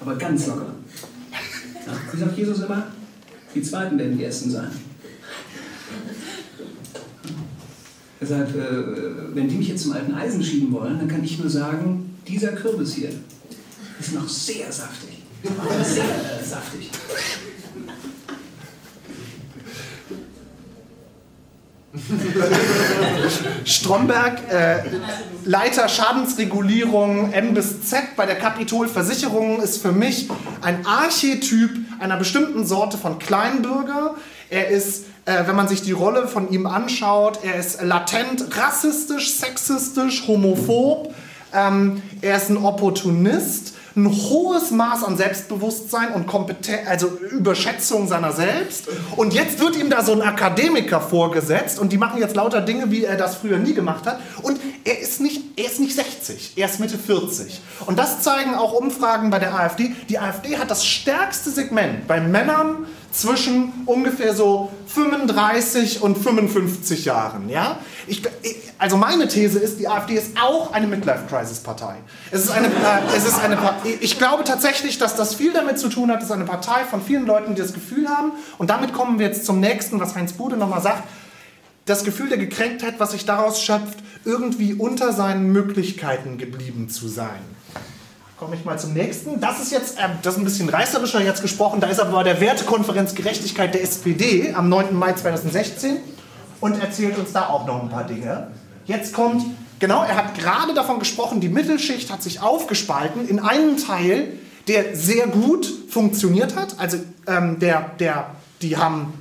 Aber 0.00 0.16
ganz 0.16 0.46
locker. 0.46 0.74
Ja, 1.86 1.92
wie 2.12 2.18
sagt 2.18 2.38
Jesus 2.38 2.60
immer? 2.60 2.86
Die 3.54 3.62
Zweiten 3.62 3.98
werden 3.98 4.16
die 4.16 4.24
Ersten 4.24 4.50
sein. 4.50 4.70
Deshalb, 8.20 8.54
äh, 8.54 9.34
wenn 9.34 9.48
die 9.48 9.56
mich 9.56 9.68
jetzt 9.68 9.82
zum 9.82 9.92
alten 9.92 10.14
Eisen 10.14 10.42
schieben 10.42 10.72
wollen, 10.72 10.98
dann 10.98 11.08
kann 11.08 11.24
ich 11.24 11.38
nur 11.38 11.48
sagen, 11.48 12.16
dieser 12.28 12.52
Kürbis 12.52 12.94
hier 12.94 13.10
ist 13.98 14.12
noch 14.12 14.28
sehr 14.28 14.70
saftig. 14.70 15.22
Sehr 15.42 16.44
saftig. 16.44 16.90
Stromberg, 23.64 24.38
äh, 24.50 24.82
Leiter 25.44 25.88
Schadensregulierung 25.88 27.32
M 27.32 27.54
bis 27.54 27.88
Z 27.88 28.16
bei 28.16 28.26
der 28.26 28.36
Capitol 28.36 28.88
Versicherungen, 28.88 29.60
ist 29.60 29.80
für 29.80 29.92
mich 29.92 30.28
ein 30.60 30.86
Archetyp 30.86 31.70
einer 31.98 32.16
bestimmten 32.16 32.66
Sorte 32.66 32.98
von 32.98 33.18
Kleinbürger. 33.18 34.14
Er 34.48 34.68
ist, 34.68 35.06
äh, 35.24 35.46
wenn 35.46 35.56
man 35.56 35.68
sich 35.68 35.82
die 35.82 35.92
Rolle 35.92 36.26
von 36.28 36.50
ihm 36.50 36.66
anschaut, 36.66 37.40
er 37.42 37.56
ist 37.56 37.82
latent 37.82 38.56
rassistisch, 38.56 39.34
sexistisch, 39.34 40.26
homophob. 40.26 41.14
Ähm, 41.52 42.02
er 42.20 42.36
ist 42.36 42.48
ein 42.48 42.56
Opportunist 42.56 43.74
ein 43.96 44.08
hohes 44.08 44.70
Maß 44.70 45.04
an 45.04 45.16
Selbstbewusstsein 45.16 46.12
und 46.12 46.26
Kompetenz, 46.26 46.88
also 46.88 47.08
Überschätzung 47.08 48.06
seiner 48.06 48.32
selbst. 48.32 48.88
Und 49.16 49.34
jetzt 49.34 49.60
wird 49.60 49.76
ihm 49.76 49.90
da 49.90 50.04
so 50.04 50.12
ein 50.12 50.22
Akademiker 50.22 51.00
vorgesetzt 51.00 51.78
und 51.78 51.92
die 51.92 51.98
machen 51.98 52.20
jetzt 52.20 52.36
lauter 52.36 52.60
Dinge, 52.60 52.90
wie 52.90 53.04
er 53.04 53.16
das 53.16 53.36
früher 53.36 53.58
nie 53.58 53.74
gemacht 53.74 54.06
hat. 54.06 54.20
Und 54.42 54.60
er 54.84 55.00
ist 55.00 55.20
nicht, 55.20 55.42
er 55.58 55.66
ist 55.66 55.80
nicht 55.80 55.94
60, 55.94 56.52
er 56.56 56.66
ist 56.66 56.80
Mitte 56.80 56.98
40. 56.98 57.60
Und 57.86 57.98
das 57.98 58.22
zeigen 58.22 58.54
auch 58.54 58.72
Umfragen 58.72 59.30
bei 59.30 59.38
der 59.38 59.54
AfD. 59.54 59.92
Die 60.08 60.18
AfD 60.18 60.56
hat 60.58 60.70
das 60.70 60.86
stärkste 60.86 61.50
Segment 61.50 62.06
bei 62.06 62.20
Männern 62.20 62.86
zwischen 63.12 63.72
ungefähr 63.86 64.34
so 64.34 64.70
35 64.86 66.02
und 66.02 66.16
55 66.16 67.04
Jahren. 67.04 67.48
Ja? 67.48 67.78
Ich, 68.06 68.22
also 68.78 68.96
meine 68.96 69.28
These 69.28 69.58
ist, 69.58 69.80
die 69.80 69.88
AfD 69.88 70.14
ist 70.14 70.36
auch 70.40 70.72
eine 70.72 70.86
Midlife-Crisis-Partei. 70.86 71.96
Es 72.30 72.44
ist 72.44 72.50
eine, 72.50 72.68
äh, 72.68 73.16
es 73.16 73.26
ist 73.26 73.40
eine, 73.40 73.58
ich 74.00 74.18
glaube 74.18 74.44
tatsächlich, 74.44 74.98
dass 74.98 75.16
das 75.16 75.34
viel 75.34 75.52
damit 75.52 75.78
zu 75.78 75.88
tun 75.88 76.10
hat, 76.10 76.22
ist 76.22 76.30
eine 76.30 76.44
Partei 76.44 76.84
von 76.84 77.02
vielen 77.02 77.26
Leuten, 77.26 77.54
die 77.54 77.62
das 77.62 77.72
Gefühl 77.72 78.08
haben, 78.08 78.32
und 78.58 78.70
damit 78.70 78.92
kommen 78.92 79.18
wir 79.18 79.26
jetzt 79.26 79.44
zum 79.44 79.60
nächsten, 79.60 80.00
was 80.00 80.14
Heinz 80.14 80.32
Bude 80.32 80.56
nochmal 80.56 80.80
sagt, 80.80 81.02
das 81.86 82.04
Gefühl 82.04 82.28
der 82.28 82.38
Gekränktheit, 82.38 83.00
was 83.00 83.12
sich 83.12 83.24
daraus 83.24 83.62
schöpft, 83.62 83.98
irgendwie 84.24 84.74
unter 84.74 85.12
seinen 85.12 85.50
Möglichkeiten 85.50 86.38
geblieben 86.38 86.88
zu 86.88 87.08
sein. 87.08 87.40
Komme 88.40 88.56
ich 88.56 88.64
mal 88.64 88.78
zum 88.78 88.94
nächsten. 88.94 89.38
Das 89.38 89.60
ist 89.60 89.70
jetzt, 89.70 89.98
äh, 89.98 90.08
das 90.22 90.32
ist 90.32 90.40
ein 90.40 90.44
bisschen 90.44 90.70
reißerischer 90.70 91.20
jetzt 91.20 91.42
gesprochen, 91.42 91.78
da 91.78 91.88
ist 91.88 92.00
aber 92.00 92.24
der 92.24 92.40
Wertekonferenz 92.40 93.14
Gerechtigkeit 93.14 93.74
der 93.74 93.82
SPD 93.82 94.54
am 94.54 94.70
9. 94.70 94.94
Mai 94.96 95.12
2016 95.12 95.98
und 96.62 96.80
erzählt 96.80 97.18
uns 97.18 97.32
da 97.32 97.48
auch 97.48 97.66
noch 97.66 97.82
ein 97.82 97.90
paar 97.90 98.04
Dinge. 98.04 98.46
Jetzt 98.86 99.12
kommt, 99.12 99.44
genau, 99.78 100.04
er 100.04 100.16
hat 100.16 100.38
gerade 100.38 100.72
davon 100.72 101.00
gesprochen, 101.00 101.42
die 101.42 101.50
Mittelschicht 101.50 102.10
hat 102.10 102.22
sich 102.22 102.40
aufgespalten 102.40 103.28
in 103.28 103.40
einen 103.40 103.76
Teil, 103.76 104.28
der 104.68 104.96
sehr 104.96 105.26
gut 105.26 105.70
funktioniert 105.90 106.56
hat. 106.56 106.76
Also 106.78 106.96
ähm, 107.26 107.58
der, 107.58 107.90
der, 107.98 108.28
die 108.62 108.78
haben, 108.78 109.12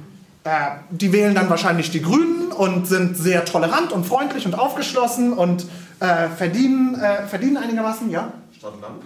äh, 0.46 0.50
die 0.92 1.12
wählen 1.12 1.36
dann 1.36 1.50
wahrscheinlich 1.50 1.92
die 1.92 2.02
Grünen 2.02 2.54
und 2.54 2.88
sind 2.88 3.18
sehr 3.18 3.44
tolerant 3.44 3.92
und 3.92 4.06
freundlich 4.06 4.46
und 4.46 4.58
aufgeschlossen 4.58 5.34
und 5.34 5.66
äh, 6.00 6.30
verdienen, 6.30 6.96
äh, 6.96 7.28
verdienen 7.28 7.58
einigermaßen, 7.58 8.10
ja? 8.10 8.32
Stadt-Land? 8.60 9.04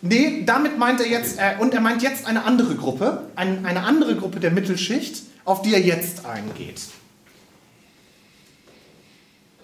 Nee, 0.00 0.44
damit 0.46 0.78
meint 0.78 1.00
er 1.00 1.06
jetzt, 1.06 1.38
äh, 1.38 1.56
und 1.58 1.74
er 1.74 1.80
meint 1.80 2.02
jetzt 2.02 2.26
eine 2.26 2.44
andere 2.44 2.74
Gruppe, 2.76 3.24
ein, 3.36 3.66
eine 3.66 3.82
andere 3.82 4.16
Gruppe 4.16 4.40
der 4.40 4.50
Mittelschicht, 4.50 5.22
auf 5.44 5.62
die 5.62 5.74
er 5.74 5.80
jetzt 5.80 6.24
eingeht. 6.24 6.80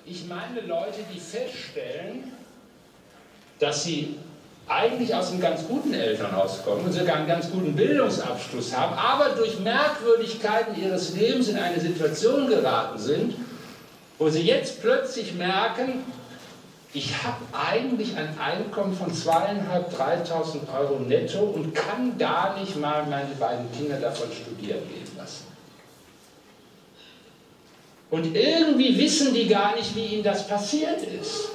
Ich 0.05 0.26
meine 0.26 0.61
Leute, 0.66 0.99
die 1.14 1.19
feststellen, 1.19 2.33
dass 3.59 3.85
sie 3.85 4.16
eigentlich 4.69 5.14
aus 5.14 5.31
einem 5.31 5.40
ganz 5.40 5.66
guten 5.66 5.95
Elternhaus 5.95 6.62
kommen 6.64 6.85
und 6.85 6.93
sogar 6.93 7.16
einen 7.16 7.28
ganz 7.28 7.50
guten 7.50 7.75
Bildungsabschluss 7.75 8.76
haben, 8.76 8.95
aber 8.99 9.31
durch 9.31 9.61
Merkwürdigkeiten 9.61 10.81
ihres 10.83 11.14
Lebens 11.14 11.49
in 11.49 11.57
eine 11.57 11.81
Situation 11.81 12.49
geraten 12.49 12.99
sind, 12.99 13.35
wo 14.19 14.28
sie 14.28 14.43
jetzt 14.43 14.83
plötzlich 14.83 15.35
merken, 15.35 16.05
ich 16.97 17.12
habe 17.23 17.45
eigentlich 17.53 18.17
ein 18.17 18.38
Einkommen 18.38 18.97
von 18.97 19.12
2.500, 19.12 19.91
3.000 19.95 20.81
Euro 20.81 20.99
netto 21.00 21.41
und 21.41 21.75
kann 21.75 22.17
gar 22.17 22.59
nicht 22.59 22.75
mal 22.81 23.05
meine 23.05 23.35
beiden 23.38 23.71
Kinder 23.71 23.99
davon 23.99 24.29
studieren 24.33 24.81
gehen 24.88 25.07
lassen. 25.15 25.45
Und 28.11 28.35
irgendwie 28.35 28.97
wissen 28.97 29.35
die 29.35 29.47
gar 29.47 29.76
nicht, 29.76 29.95
wie 29.95 30.07
ihnen 30.07 30.23
das 30.23 30.49
passiert 30.49 31.03
ist. 31.03 31.49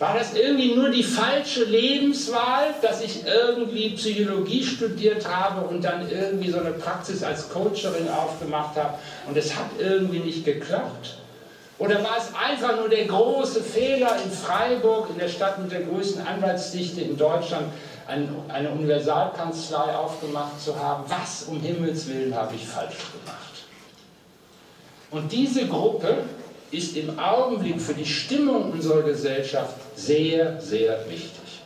War 0.00 0.14
das 0.18 0.34
irgendwie 0.34 0.74
nur 0.74 0.88
die 0.88 1.04
falsche 1.04 1.62
Lebenswahl, 1.64 2.74
dass 2.82 3.02
ich 3.02 3.24
irgendwie 3.24 3.90
Psychologie 3.90 4.64
studiert 4.64 5.28
habe 5.28 5.68
und 5.68 5.84
dann 5.84 6.10
irgendwie 6.10 6.50
so 6.50 6.58
eine 6.58 6.72
Praxis 6.72 7.22
als 7.22 7.48
Coacherin 7.48 8.08
aufgemacht 8.08 8.74
habe 8.76 8.98
und 9.28 9.36
es 9.36 9.54
hat 9.54 9.66
irgendwie 9.78 10.18
nicht 10.18 10.44
geklappt? 10.44 11.20
Oder 11.80 12.04
war 12.04 12.18
es 12.18 12.28
einfach 12.34 12.76
nur 12.76 12.90
der 12.90 13.06
große 13.06 13.62
Fehler 13.62 14.14
in 14.22 14.30
Freiburg, 14.30 15.08
in 15.08 15.18
der 15.18 15.28
Stadt 15.28 15.58
mit 15.58 15.72
der 15.72 15.80
größten 15.80 16.26
Anwaltsdichte 16.26 17.00
in 17.00 17.16
Deutschland, 17.16 17.72
eine 18.06 18.70
Universalkanzlei 18.70 19.96
aufgemacht 19.96 20.60
zu 20.60 20.78
haben? 20.78 21.04
Was 21.08 21.44
um 21.44 21.58
Himmels 21.58 22.06
Willen 22.06 22.34
habe 22.34 22.54
ich 22.54 22.66
falsch 22.66 22.96
gemacht? 22.96 23.64
Und 25.10 25.32
diese 25.32 25.66
Gruppe 25.68 26.18
ist 26.70 26.96
im 26.98 27.18
Augenblick 27.18 27.80
für 27.80 27.94
die 27.94 28.04
Stimmung 28.04 28.72
unserer 28.72 29.02
Gesellschaft 29.02 29.74
sehr, 29.96 30.60
sehr 30.60 31.08
wichtig. 31.08 31.62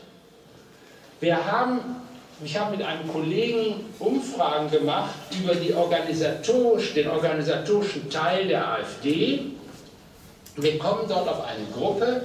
Wir 1.18 1.44
haben, 1.44 1.80
ich 2.44 2.56
habe 2.56 2.76
mit 2.76 2.86
einem 2.86 3.08
Kollegen 3.08 3.84
Umfragen 3.98 4.70
gemacht 4.70 5.14
über 5.32 5.54
organisatorisch, 5.76 6.94
den 6.94 7.08
organisatorischen 7.08 8.08
Teil 8.08 8.46
der 8.46 8.68
AfD. 8.68 9.40
Wir 10.56 10.78
kommen 10.78 11.08
dort 11.08 11.28
auf 11.28 11.44
eine 11.44 11.66
Gruppe, 11.74 12.22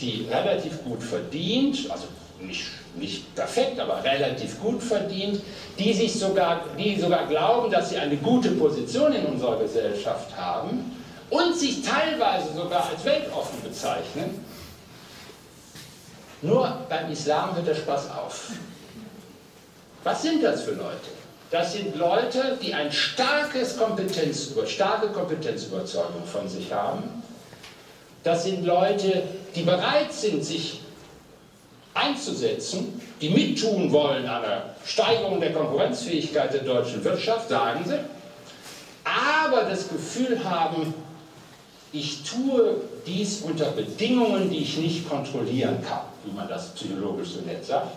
die 0.00 0.26
relativ 0.30 0.82
gut 0.82 1.02
verdient, 1.02 1.90
also 1.90 2.06
nicht, 2.40 2.66
nicht 2.96 3.34
perfekt, 3.34 3.78
aber 3.78 4.02
relativ 4.02 4.60
gut 4.60 4.82
verdient, 4.82 5.40
die, 5.78 5.92
sich 5.92 6.18
sogar, 6.18 6.64
die 6.76 6.98
sogar 7.00 7.26
glauben, 7.26 7.70
dass 7.70 7.90
sie 7.90 7.98
eine 7.98 8.16
gute 8.16 8.50
Position 8.52 9.12
in 9.12 9.26
unserer 9.26 9.58
Gesellschaft 9.58 10.36
haben 10.36 10.96
und 11.30 11.56
sich 11.56 11.82
teilweise 11.82 12.52
sogar 12.52 12.90
als 12.90 13.04
weltoffen 13.04 13.62
bezeichnen. 13.62 14.44
Nur 16.42 16.80
beim 16.88 17.10
Islam 17.10 17.54
hört 17.54 17.66
der 17.66 17.74
Spaß 17.74 18.10
auf. 18.10 18.50
Was 20.04 20.22
sind 20.22 20.42
das 20.42 20.62
für 20.62 20.72
Leute? 20.72 21.10
Das 21.50 21.72
sind 21.72 21.96
Leute, 21.96 22.58
die 22.60 22.74
eine 22.74 22.92
starkes 22.92 23.78
Kompetenz, 23.78 24.52
starke 24.66 25.08
Kompetenzüberzeugung 25.08 26.24
von 26.24 26.48
sich 26.48 26.72
haben. 26.72 27.22
Das 28.26 28.42
sind 28.42 28.66
Leute, 28.66 29.22
die 29.54 29.62
bereit 29.62 30.12
sind, 30.12 30.44
sich 30.44 30.80
einzusetzen, 31.94 33.00
die 33.20 33.30
mittun 33.30 33.92
wollen 33.92 34.26
an 34.26 34.42
der 34.42 34.74
Steigerung 34.84 35.38
der 35.38 35.52
Konkurrenzfähigkeit 35.52 36.52
der 36.52 36.64
deutschen 36.64 37.04
Wirtschaft, 37.04 37.48
sagen 37.48 37.84
sie, 37.86 38.00
aber 39.04 39.62
das 39.70 39.88
Gefühl 39.88 40.42
haben, 40.42 40.92
ich 41.92 42.24
tue 42.24 42.80
dies 43.06 43.42
unter 43.42 43.70
Bedingungen, 43.70 44.50
die 44.50 44.58
ich 44.58 44.76
nicht 44.76 45.08
kontrollieren 45.08 45.78
kann, 45.86 46.00
wie 46.24 46.32
man 46.32 46.48
das 46.48 46.70
psychologisch 46.70 47.28
so 47.28 47.42
nett 47.42 47.64
sagt. 47.64 47.96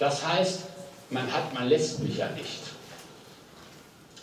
Das 0.00 0.26
heißt, 0.26 0.62
man, 1.10 1.32
hat, 1.32 1.54
man 1.54 1.68
lässt 1.68 2.00
mich 2.00 2.16
ja 2.16 2.28
nicht. 2.30 2.62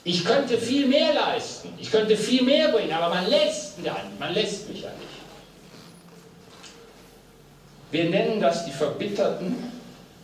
Ich 0.07 0.23
könnte 0.23 0.57
viel 0.57 0.87
mehr 0.87 1.13
leisten, 1.13 1.73
ich 1.77 1.91
könnte 1.91 2.15
viel 2.15 2.41
mehr 2.41 2.69
bringen, 2.69 2.93
aber 2.93 3.13
man 3.13 3.27
lässt, 3.29 3.73
man 4.17 4.33
lässt 4.33 4.69
mich 4.69 4.83
ja 4.83 4.89
nicht. 4.91 5.09
Wir 7.91 8.05
nennen 8.05 8.39
das 8.39 8.63
die 8.63 8.71
Verbitterten 8.71 9.69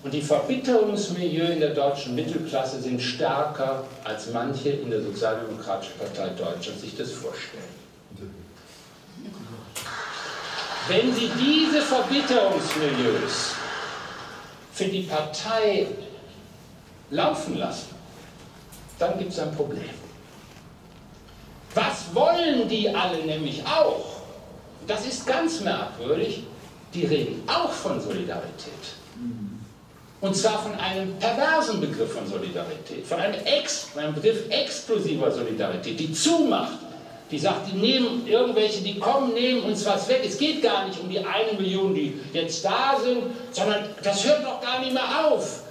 und 0.01 0.13
die 0.13 0.21
Verbitterungsmilieu 0.21 1.51
in 1.51 1.59
der 1.59 1.71
deutschen 1.71 2.15
Mittelklasse 2.15 2.81
sind 2.81 3.01
stärker, 3.01 3.83
als 4.05 4.31
manche 4.31 4.69
in 4.69 4.89
der 4.89 5.01
Sozialdemokratischen 5.01 5.97
Partei 5.97 6.29
Deutschland 6.29 6.79
sich 6.79 6.95
das 6.95 7.11
vorstellen. 7.11 7.63
Wenn 10.87 11.13
Sie 11.13 11.29
diese 11.37 11.81
Verbitterungsmilieus 11.81 13.55
für 14.71 14.85
die 14.85 15.03
Partei 15.03 15.87
laufen 17.09 17.57
lassen, 17.57 17.92
dann 19.03 19.19
gibt 19.19 19.31
es 19.31 19.39
ein 19.39 19.51
Problem. 19.51 19.89
Was 21.75 22.13
wollen 22.13 22.67
die 22.69 22.89
alle 22.89 23.17
nämlich 23.25 23.63
auch? 23.65 24.21
Das 24.87 25.05
ist 25.05 25.25
ganz 25.25 25.61
merkwürdig. 25.61 26.43
Die 26.93 27.05
reden 27.05 27.43
auch 27.47 27.71
von 27.71 27.99
Solidarität. 27.99 28.83
Und 30.21 30.35
zwar 30.35 30.61
von 30.61 30.73
einem 30.75 31.15
perversen 31.15 31.81
Begriff 31.81 32.13
von 32.13 32.25
Solidarität, 32.25 33.05
von 33.05 33.19
einem, 33.19 33.43
Ex, 33.45 33.89
einem 33.97 34.13
Begriff 34.13 34.49
explosiver 34.49 35.31
Solidarität, 35.31 35.99
die 35.99 36.13
zumacht, 36.13 36.77
die 37.29 37.39
sagt, 37.39 37.71
die 37.71 37.77
nehmen 37.77 38.25
irgendwelche, 38.27 38.81
die 38.83 38.99
kommen, 38.99 39.33
nehmen 39.33 39.63
uns 39.63 39.85
was 39.85 40.07
weg. 40.07 40.21
Es 40.23 40.37
geht 40.37 40.61
gar 40.61 40.87
nicht 40.87 40.99
um 40.99 41.09
die 41.09 41.19
eine 41.19 41.59
Million, 41.59 41.93
die 41.93 42.21
jetzt 42.31 42.63
da 42.63 42.97
sind, 43.03 43.23
sondern 43.51 43.85
das 44.01 44.25
hört 44.25 44.45
doch 44.45 44.61
gar 44.61 44.79
nicht 44.79 44.93
mehr 44.93 45.27
auf. 45.27 45.62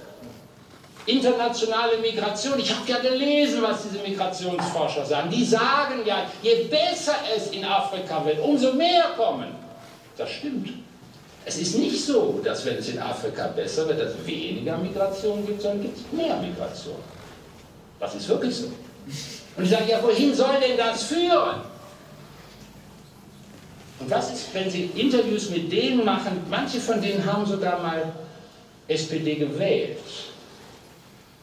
Internationale 1.06 1.98
Migration, 1.98 2.58
ich 2.58 2.72
habe 2.72 2.88
ja 2.88 2.98
gelesen, 2.98 3.60
was 3.62 3.82
diese 3.82 4.02
Migrationsforscher 4.06 5.04
sagen. 5.04 5.30
Die 5.30 5.44
sagen 5.44 6.02
ja, 6.04 6.26
je 6.42 6.64
besser 6.64 7.16
es 7.34 7.48
in 7.48 7.64
Afrika 7.64 8.24
wird, 8.24 8.38
umso 8.40 8.72
mehr 8.72 9.06
kommen. 9.16 9.48
Das 10.16 10.30
stimmt. 10.30 10.70
Es 11.44 11.58
ist 11.58 11.76
nicht 11.76 12.04
so, 12.04 12.40
dass 12.44 12.64
wenn 12.64 12.76
es 12.76 12.88
in 12.88 13.00
Afrika 13.00 13.48
besser 13.48 13.88
wird, 13.88 14.00
dass 14.00 14.24
weniger 14.24 14.78
Migration 14.78 15.44
gibt, 15.44 15.60
sondern 15.60 15.82
gibt 15.82 15.98
es 15.98 16.12
mehr 16.12 16.36
Migration. 16.36 16.98
Das 17.98 18.14
ist 18.14 18.28
wirklich 18.28 18.54
so. 18.54 18.66
Und 19.56 19.64
ich 19.64 19.70
sage, 19.70 19.90
ja, 19.90 20.02
wohin 20.02 20.32
soll 20.32 20.60
denn 20.60 20.76
das 20.76 21.02
führen? 21.02 21.62
Und 23.98 24.10
was 24.10 24.32
ist, 24.32 24.54
wenn 24.54 24.70
Sie 24.70 24.84
Interviews 24.94 25.50
mit 25.50 25.70
denen 25.70 26.04
machen, 26.04 26.44
manche 26.48 26.80
von 26.80 27.00
denen 27.00 27.24
haben 27.24 27.44
sogar 27.44 27.80
mal 27.80 28.12
SPD 28.86 29.34
gewählt. 29.34 29.98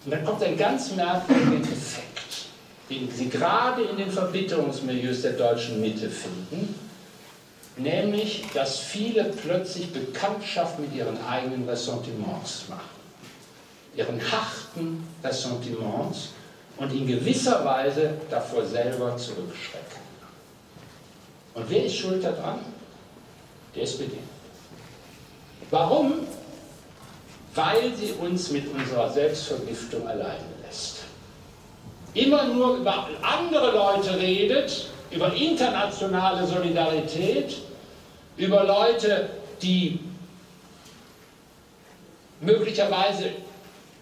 Und 0.05 0.11
dann 0.11 0.23
kommt 0.25 0.43
ein 0.43 0.57
ganz 0.57 0.91
merkwürdiger 0.91 1.71
Effekt, 1.71 2.45
den 2.89 3.11
Sie 3.11 3.29
gerade 3.29 3.83
in 3.83 3.97
den 3.97 4.09
Verbitterungsmilieus 4.09 5.21
der 5.23 5.33
deutschen 5.33 5.81
Mitte 5.81 6.09
finden, 6.09 6.75
nämlich, 7.75 8.45
dass 8.53 8.79
viele 8.79 9.25
plötzlich 9.25 9.91
Bekanntschaft 9.91 10.79
mit 10.79 10.93
ihren 10.95 11.21
eigenen 11.25 11.67
Ressentiments 11.67 12.63
machen, 12.69 12.81
ihren 13.95 14.19
harten 14.31 15.07
Ressentiments 15.23 16.29
und 16.77 16.93
in 16.93 17.05
gewisser 17.05 17.65
Weise 17.65 18.13
davor 18.29 18.65
selber 18.65 19.17
zurückschrecken. 19.17 19.99
Und 21.53 21.69
wer 21.69 21.85
ist 21.85 21.95
schuld 21.95 22.23
daran? 22.23 22.59
Die 23.75 23.81
SPD. 23.81 24.17
Warum? 25.69 26.25
Weil 27.55 27.93
sie 27.95 28.13
uns 28.13 28.51
mit 28.51 28.71
unserer 28.73 29.09
Selbstvergiftung 29.09 30.07
alleine 30.07 30.45
lässt. 30.65 30.99
immer 32.13 32.45
nur 32.45 32.77
über 32.77 33.07
andere 33.21 33.71
Leute 33.71 34.17
redet, 34.17 34.87
über 35.11 35.33
internationale 35.33 36.45
Solidarität, 36.45 37.57
über 38.37 38.63
Leute, 38.63 39.29
die 39.61 39.99
möglicherweise 42.41 43.31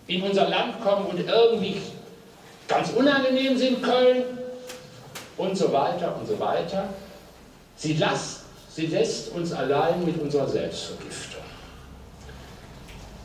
in 0.08 0.22
unser 0.22 0.48
Land 0.50 0.82
kommen 0.84 1.08
und 1.08 1.20
irgendwie 1.20 1.82
ganz 2.68 2.92
unangenehm 2.92 3.58
sind, 3.58 3.82
Köln 3.82 4.24
und 5.38 5.58
so 5.58 5.72
weiter 5.72 6.16
und 6.20 6.28
so 6.28 6.40
weiter. 6.40 6.90
Sie, 7.76 7.94
lässt, 7.94 8.42
sie 8.70 8.88
lässt 8.88 9.32
uns 9.34 9.52
allein 9.54 10.04
mit 10.06 10.20
unserer 10.20 10.48
Selbstvergiftung. 10.48 11.42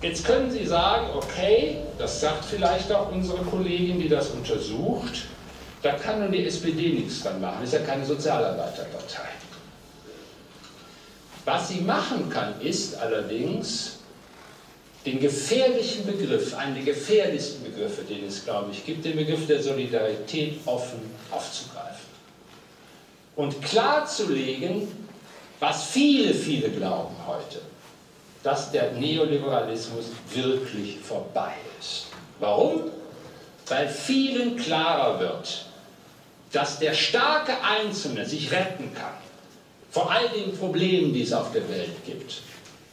Jetzt 0.03 0.25
können 0.27 0.51
Sie 0.51 0.67
sagen, 0.67 1.07
okay, 1.15 1.79
das 1.97 2.21
sagt 2.21 2.45
vielleicht 2.45 2.91
auch 2.91 3.13
unsere 3.13 3.39
Kollegin, 3.45 4.01
die 4.01 4.09
das 4.09 4.31
untersucht, 4.31 5.27
da 5.81 5.93
kann 5.93 6.21
nun 6.21 6.33
die 6.33 6.45
SPD 6.45 6.91
nichts 6.91 7.23
dran 7.23 7.41
machen, 7.41 7.63
ist 7.63 7.73
ja 7.73 7.81
keine 7.81 8.05
Sozialarbeiterpartei. 8.05 9.29
Was 11.45 11.69
sie 11.69 11.81
machen 11.81 12.29
kann, 12.31 12.61
ist 12.61 12.97
allerdings, 12.97 13.99
den 15.05 15.19
gefährlichen 15.19 16.07
Begriff, 16.07 16.55
einen 16.55 16.77
der 16.77 16.85
gefährlichsten 16.85 17.65
Begriffe, 17.65 18.03
den 18.03 18.27
es, 18.27 18.45
glaube 18.45 18.71
ich, 18.71 18.85
gibt, 18.85 19.05
den 19.05 19.17
Begriff 19.17 19.47
der 19.49 19.61
Solidarität 19.61 20.61
offen 20.67 21.01
aufzugreifen. 21.31 22.07
Und 23.35 23.61
klarzulegen, 23.63 24.87
was 25.59 25.85
viele, 25.85 26.35
viele 26.35 26.69
glauben 26.71 27.17
heute, 27.27 27.61
dass 28.43 28.73
der 28.73 28.93
Neoliberalismus 28.93 30.07
wirklich 30.33 30.99
vorbei 31.01 31.55
ist. 31.81 32.07
Warum? 32.41 32.91
Weil 33.69 33.89
vielen 33.89 34.57
klarer 34.57 35.21
wird, 35.21 35.67
dass 36.53 36.79
der 36.79 36.95
starke 36.95 37.53
Einzelne 37.63 38.27
sich 38.27 38.51
retten 38.51 38.93
kann 38.95 39.15
vor 39.91 40.11
all 40.11 40.29
den 40.31 40.57
Problemen, 40.57 41.13
die 41.13 41.23
es 41.23 41.33
auf 41.33 41.53
der 41.53 41.69
Welt 41.69 42.05
gibt. 42.05 42.41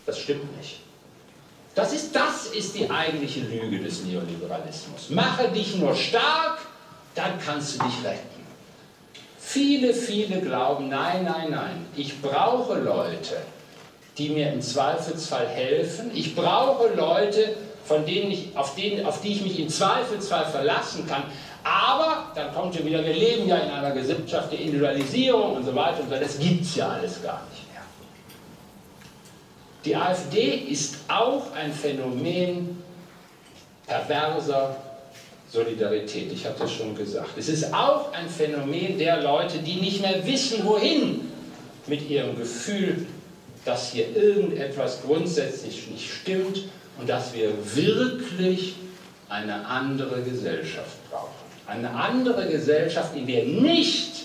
Das 0.05 0.19
stimmt 0.19 0.55
nicht. 0.57 0.79
Das 1.73 1.93
ist, 1.93 2.13
das 2.13 2.47
ist 2.47 2.75
die 2.75 2.89
eigentliche 2.89 3.39
Lüge 3.39 3.79
des 3.79 4.03
Neoliberalismus. 4.03 5.09
Mache 5.09 5.47
dich 5.49 5.75
nur 5.75 5.95
stark, 5.95 6.59
dann 7.15 7.39
kannst 7.39 7.75
du 7.75 7.85
dich 7.85 8.03
retten. 8.03 8.39
Viele, 9.39 9.93
viele 9.93 10.41
glauben, 10.41 10.89
nein, 10.89 11.23
nein, 11.23 11.51
nein, 11.51 11.85
ich 11.95 12.21
brauche 12.21 12.77
Leute, 12.79 13.37
die 14.19 14.29
mir 14.29 14.51
im 14.51 14.61
Zweifelsfall 14.61 15.47
helfen. 15.47 16.11
Ich 16.13 16.35
brauche 16.35 16.89
Leute, 16.93 17.55
von 17.85 18.05
denen 18.05 18.31
ich, 18.31 18.49
auf, 18.55 18.75
denen, 18.75 19.05
auf 19.05 19.21
die 19.21 19.29
ich 19.29 19.41
mich 19.41 19.59
im 19.59 19.69
Zweifelsfall 19.69 20.45
verlassen 20.45 21.07
kann. 21.07 21.23
Aber, 21.63 22.31
dann 22.35 22.53
kommt 22.53 22.75
ja 22.75 22.85
wieder, 22.85 23.03
wir 23.03 23.13
leben 23.13 23.47
ja 23.47 23.57
in 23.57 23.71
einer 23.71 23.91
Gesellschaft 23.91 24.51
der 24.51 24.59
Individualisierung 24.59 25.55
und 25.55 25.65
so 25.65 25.73
weiter 25.73 26.01
und 26.01 26.09
so, 26.09 26.15
das 26.15 26.37
gibt 26.37 26.63
es 26.63 26.75
ja 26.75 26.89
alles 26.89 27.23
gar 27.23 27.41
nicht. 27.49 27.69
Die 29.85 29.95
AfD 29.95 30.55
ist 30.55 30.97
auch 31.07 31.53
ein 31.53 31.71
Phänomen 31.71 32.83
perverser 33.87 34.75
Solidarität. 35.49 36.31
Ich 36.33 36.45
hatte 36.45 36.65
es 36.65 36.73
schon 36.73 36.95
gesagt. 36.95 37.29
Es 37.37 37.47
ist 37.47 37.73
auch 37.73 38.11
ein 38.11 38.27
Phänomen 38.29 38.97
der 38.97 39.23
Leute, 39.23 39.59
die 39.59 39.75
nicht 39.75 40.01
mehr 40.01 40.25
wissen, 40.25 40.65
wohin 40.65 41.21
mit 41.87 42.07
ihrem 42.09 42.37
Gefühl, 42.37 43.07
dass 43.65 43.91
hier 43.91 44.15
irgendetwas 44.15 45.01
grundsätzlich 45.01 45.87
nicht 45.87 46.11
stimmt 46.11 46.63
und 46.97 47.09
dass 47.09 47.33
wir 47.33 47.51
wirklich 47.75 48.75
eine 49.29 49.65
andere 49.65 50.21
Gesellschaft 50.21 50.97
brauchen. 51.09 51.29
Eine 51.67 51.91
andere 51.91 52.47
Gesellschaft, 52.47 53.15
in 53.15 53.27
der 53.27 53.45
nicht 53.45 54.23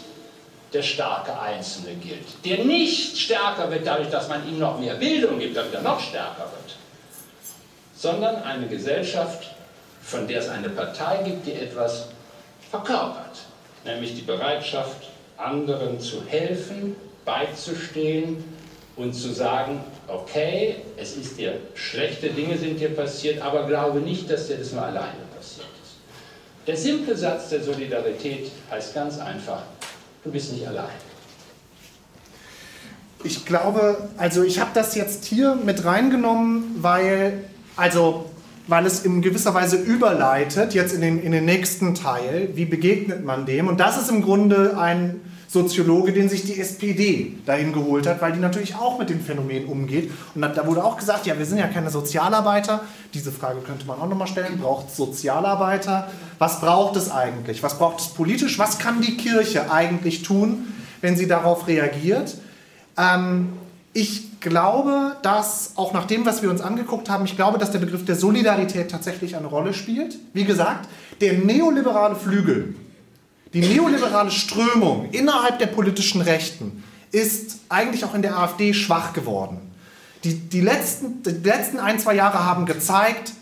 der 0.73 0.83
starke 0.83 1.39
Einzelne 1.39 1.95
gilt, 1.97 2.27
der 2.45 2.65
nicht 2.65 3.17
stärker 3.17 3.71
wird 3.71 3.87
dadurch, 3.87 4.11
dass 4.11 4.29
man 4.29 4.49
ihm 4.49 4.59
noch 4.59 4.79
mehr 4.81 4.95
Bildung 4.95 5.39
gibt, 5.39 5.57
damit 5.57 5.75
er 5.75 5.83
noch 5.83 6.01
stärker 6.01 6.51
wird, 6.51 6.77
sondern 7.95 8.43
eine 8.43 8.67
Gesellschaft, 8.67 9.51
von 10.03 10.27
der 10.27 10.41
es 10.41 10.49
eine 10.49 10.71
Partei 10.71 11.23
gibt, 11.23 11.47
die 11.47 11.53
etwas 11.53 12.09
verkörpert, 12.71 13.39
nämlich 13.85 14.15
die 14.15 14.23
Bereitschaft, 14.23 15.09
anderen 15.37 16.01
zu 16.01 16.25
helfen, 16.27 16.97
beizustehen 17.25 18.43
und 18.97 19.13
zu 19.13 19.33
sagen, 19.33 19.81
okay, 20.09 20.77
es 20.97 21.17
ist 21.17 21.39
dir, 21.39 21.55
schlechte 21.75 22.31
Dinge 22.31 22.57
sind 22.57 22.79
dir 22.79 22.91
passiert, 22.91 23.43
aber 23.43 23.67
glaube 23.67 24.01
nicht, 24.01 24.31
dass 24.31 24.47
dir 24.47 24.57
das 24.57 24.73
nur 24.73 24.83
alleine 24.83 25.25
passiert 25.37 25.67
ist. 25.83 25.97
Der 26.67 26.77
simple 26.77 27.17
Satz 27.17 27.49
der 27.51 27.63
Solidarität 27.63 28.51
heißt 28.71 28.95
ganz 28.95 29.19
einfach, 29.19 29.63
Du 30.25 30.31
bist 30.31 30.53
nicht 30.53 30.67
allein. 30.67 30.89
Ich 33.23 33.45
glaube, 33.45 34.09
also 34.17 34.43
ich 34.43 34.59
habe 34.59 34.71
das 34.73 34.95
jetzt 34.95 35.27
hier 35.27 35.55
mit 35.55 35.85
reingenommen, 35.85 36.77
weil, 36.81 37.45
also, 37.77 38.31
weil 38.67 38.87
es 38.87 39.05
in 39.05 39.21
gewisser 39.21 39.53
Weise 39.53 39.77
überleitet, 39.77 40.73
jetzt 40.73 40.95
in 40.95 41.03
den, 41.03 41.23
in 41.23 41.33
den 41.33 41.45
nächsten 41.45 41.95
Teil, 41.95 42.49
wie 42.55 42.65
begegnet 42.65 43.23
man 43.23 43.45
dem? 43.45 43.69
Und 43.69 43.81
das 43.81 44.01
ist 44.01 44.11
im 44.11 44.23
Grunde 44.23 44.79
ein 44.79 45.21
Soziologe, 45.55 46.13
den 46.13 46.29
sich 46.29 46.45
die 46.45 46.59
SPD 46.61 47.37
dahin 47.47 47.73
geholt 47.73 48.09
hat, 48.09 48.21
weil 48.21 48.33
die 48.33 48.41
natürlich 48.41 48.75
auch 48.75 48.99
mit 48.99 49.09
dem 49.09 49.21
Phänomen 49.21 49.67
umgeht. 49.67 50.11
Und 50.35 50.43
da 50.43 50.67
wurde 50.67 50.85
auch 50.85 50.97
gesagt, 50.97 51.27
ja, 51.27 51.39
wir 51.39 51.47
sind 51.47 51.59
ja 51.59 51.69
keine 51.69 51.91
Sozialarbeiter. 51.91 52.81
Diese 53.15 53.31
Frage 53.31 53.61
könnte 53.61 53.87
man 53.87 54.01
auch 54.01 54.09
nochmal 54.09 54.27
stellen. 54.27 54.59
Braucht 54.59 54.89
es 54.89 54.97
Sozialarbeiter? 54.97 56.11
Was 56.41 56.61
braucht 56.61 56.97
es 56.97 57.09
eigentlich? 57.09 57.63
Was 57.63 57.79
braucht 57.79 58.01
es 58.01 58.09
politisch? 58.09 58.59
Was 58.59 58.81
kann 58.81 59.01
die 59.01 59.17
Kirche 59.17 59.71
eigentlich 59.71 60.23
tun, 60.23 60.73
wenn 61.01 61.17
sie 61.17 61.29
darauf 61.29 61.69
reagiert? 61.69 62.37
Ähm, 62.99 63.53
ich 63.93 64.41
glaube, 64.41 65.17
dass, 65.23 65.75
auch 65.77 65.93
nach 65.93 66.07
dem, 66.07 66.27
was 66.27 66.43
wir 66.43 66.51
uns 66.51 66.63
angeguckt 66.63 67.09
haben, 67.09 67.27
ich 67.27 67.37
glaube, 67.37 67.59
dass 67.59 67.71
der 67.71 67.79
Begriff 67.79 68.05
der 68.05 68.17
Solidarität 68.17 68.91
tatsächlich 68.91 69.37
eine 69.37 69.47
Rolle 69.47 69.73
spielt. 69.73 70.19
Wie 70.33 70.45
gesagt, 70.45 70.89
der 71.21 71.35
neoliberale 71.35 72.17
Flügel 72.17 72.75
die 73.55 73.61
neoliberale 73.61 74.31
Strömung 74.31 75.09
innerhalb 75.13 75.59
der 75.59 75.69
politischen 75.69 76.21
Rechten 76.21 76.85
ist 77.13 77.61
eigentlich 77.69 78.05
auch 78.05 78.15
in 78.15 78.23
der 78.23 78.37
AfD 78.37 78.75
schwach 78.75 79.13
geworden. 79.13 79.61
Die, 80.25 80.35
die, 80.35 80.61
letzten, 80.61 81.23
die 81.23 81.31
letzten 81.31 81.79
ein, 81.79 81.99
zwei 81.99 82.15
Jahre 82.15 82.45
haben 82.45 82.67
gezeigt, 82.67 83.33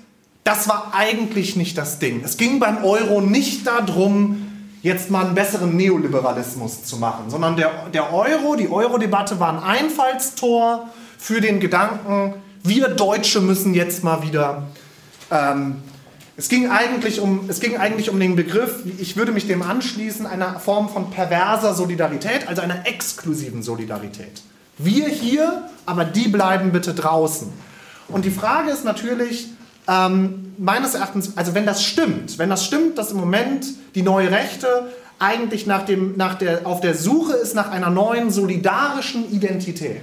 das 0.44 0.68
war 0.68 0.92
eigentlich 0.94 1.57
nicht 1.57 1.79
das 1.79 1.98
Ding. 1.98 2.22
Es 2.25 2.37
ging 2.37 2.59
beim 2.59 2.85
Euro 2.85 3.20
nicht 3.20 3.66
darum, 3.66 4.48
jetzt 4.83 5.11
mal 5.11 5.27
einen 5.27 5.35
besseren 5.35 5.77
Neoliberalismus 5.77 6.85
zu 6.85 6.98
machen, 6.98 7.31
sondern 7.31 7.57
der, 7.57 7.88
der 7.94 8.12
Euro, 8.12 8.57
die 8.57 8.68
Euro-Debatte 8.68 9.40
war 9.40 9.53
ein 9.53 9.62
Einfallstor 9.62 10.90
für 11.18 11.40
den 11.40 11.61
Gedanken, 11.61 12.35
wir 12.64 12.88
Deutsche 12.88 13.40
müssen 13.40 13.75
jetzt 13.75 14.05
mal 14.05 14.22
wieder 14.22 14.64
ähm, 15.31 15.77
es 16.37 16.49
ging, 16.49 16.71
eigentlich 16.71 17.21
um, 17.21 17.45
es 17.49 17.61
ging 17.61 17.77
eigentlich 17.77 18.09
um 18.09 18.18
den 18.18 18.37
Begriff, 18.37 18.83
ich 18.99 19.16
würde 19.16 19.33
mich 19.33 19.47
dem 19.47 19.62
anschließen, 19.62 20.27
einer 20.27 20.59
Form 20.59 20.88
von 20.88 21.11
perverser 21.11 21.75
Solidarität, 21.75 22.49
also 22.49 22.62
einer 22.62 22.87
exklusiven 22.87 23.62
Solidarität. 23.62 24.42
Wir 24.79 25.09
hier, 25.09 25.68
aber 25.85 26.05
die 26.05 26.29
bleiben 26.29 26.73
bitte 26.73 26.95
draußen. 26.95 27.53
Und 28.09 28.25
die 28.25 28.31
Frage 28.31 28.71
ist 28.71 28.85
natürlich, 28.85 29.49
ähm, 29.88 30.55
meines 30.59 30.95
Erachtens, 30.95 31.37
also 31.37 31.55
wenn 31.55 31.66
das 31.66 31.85
stimmt, 31.85 32.38
wenn 32.38 32.49
das 32.49 32.64
stimmt, 32.64 32.97
dass 32.97 33.11
im 33.11 33.18
Moment 33.18 33.66
die 33.95 34.03
neue 34.03 34.31
Rechte 34.31 34.92
eigentlich 35.18 35.66
nach 35.66 35.85
dem, 35.85 36.16
nach 36.16 36.35
der, 36.35 36.66
auf 36.66 36.81
der 36.81 36.95
Suche 36.95 37.35
ist 37.35 37.55
nach 37.55 37.71
einer 37.71 37.90
neuen 37.90 38.31
solidarischen 38.31 39.31
Identität, 39.31 40.03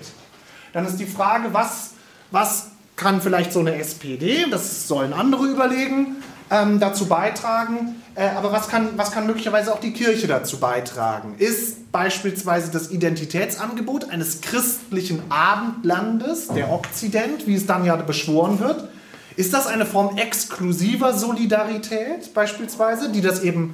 dann 0.74 0.86
ist 0.86 0.98
die 0.98 1.06
Frage, 1.06 1.54
was, 1.54 1.92
was 2.32 2.69
kann 3.00 3.22
vielleicht 3.22 3.54
so 3.54 3.62
eine 3.62 3.76
SPD, 3.76 4.46
das 4.52 4.88
sollen 4.88 5.14
andere 5.14 5.46
überlegen, 5.46 6.18
ähm, 6.52 6.80
dazu 6.80 7.08
beitragen. 7.08 7.96
Äh, 8.14 8.28
aber 8.36 8.52
was 8.52 8.68
kann, 8.68 8.90
was 8.98 9.12
kann 9.12 9.26
möglicherweise 9.26 9.74
auch 9.74 9.80
die 9.80 9.94
Kirche 9.94 10.28
dazu 10.28 10.60
beitragen? 10.60 11.36
Ist 11.38 11.92
beispielsweise 11.92 12.72
das 12.72 12.92
Identitätsangebot 12.92 14.10
eines 14.10 14.42
christlichen 14.42 15.22
Abendlandes, 15.30 16.50
der 16.50 16.72
Okzident, 16.72 17.48
wie 17.48 17.56
es 17.56 17.66
dann 17.66 17.86
ja 17.86 17.96
beschworen 17.96 18.60
wird, 18.60 18.90
ist 19.38 19.54
das 19.54 19.68
eine 19.68 19.86
Form 19.86 20.18
exklusiver 20.18 21.14
Solidarität 21.14 22.34
beispielsweise, 22.34 23.10
die 23.10 23.22
das 23.22 23.42
eben 23.42 23.74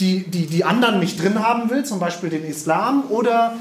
die, 0.00 0.30
die, 0.30 0.46
die 0.46 0.64
anderen 0.64 0.98
nicht 0.98 1.22
drin 1.22 1.42
haben 1.42 1.70
will, 1.70 1.84
zum 1.84 1.98
Beispiel 1.98 2.28
den 2.28 2.44
Islam, 2.44 3.04
oder, 3.08 3.54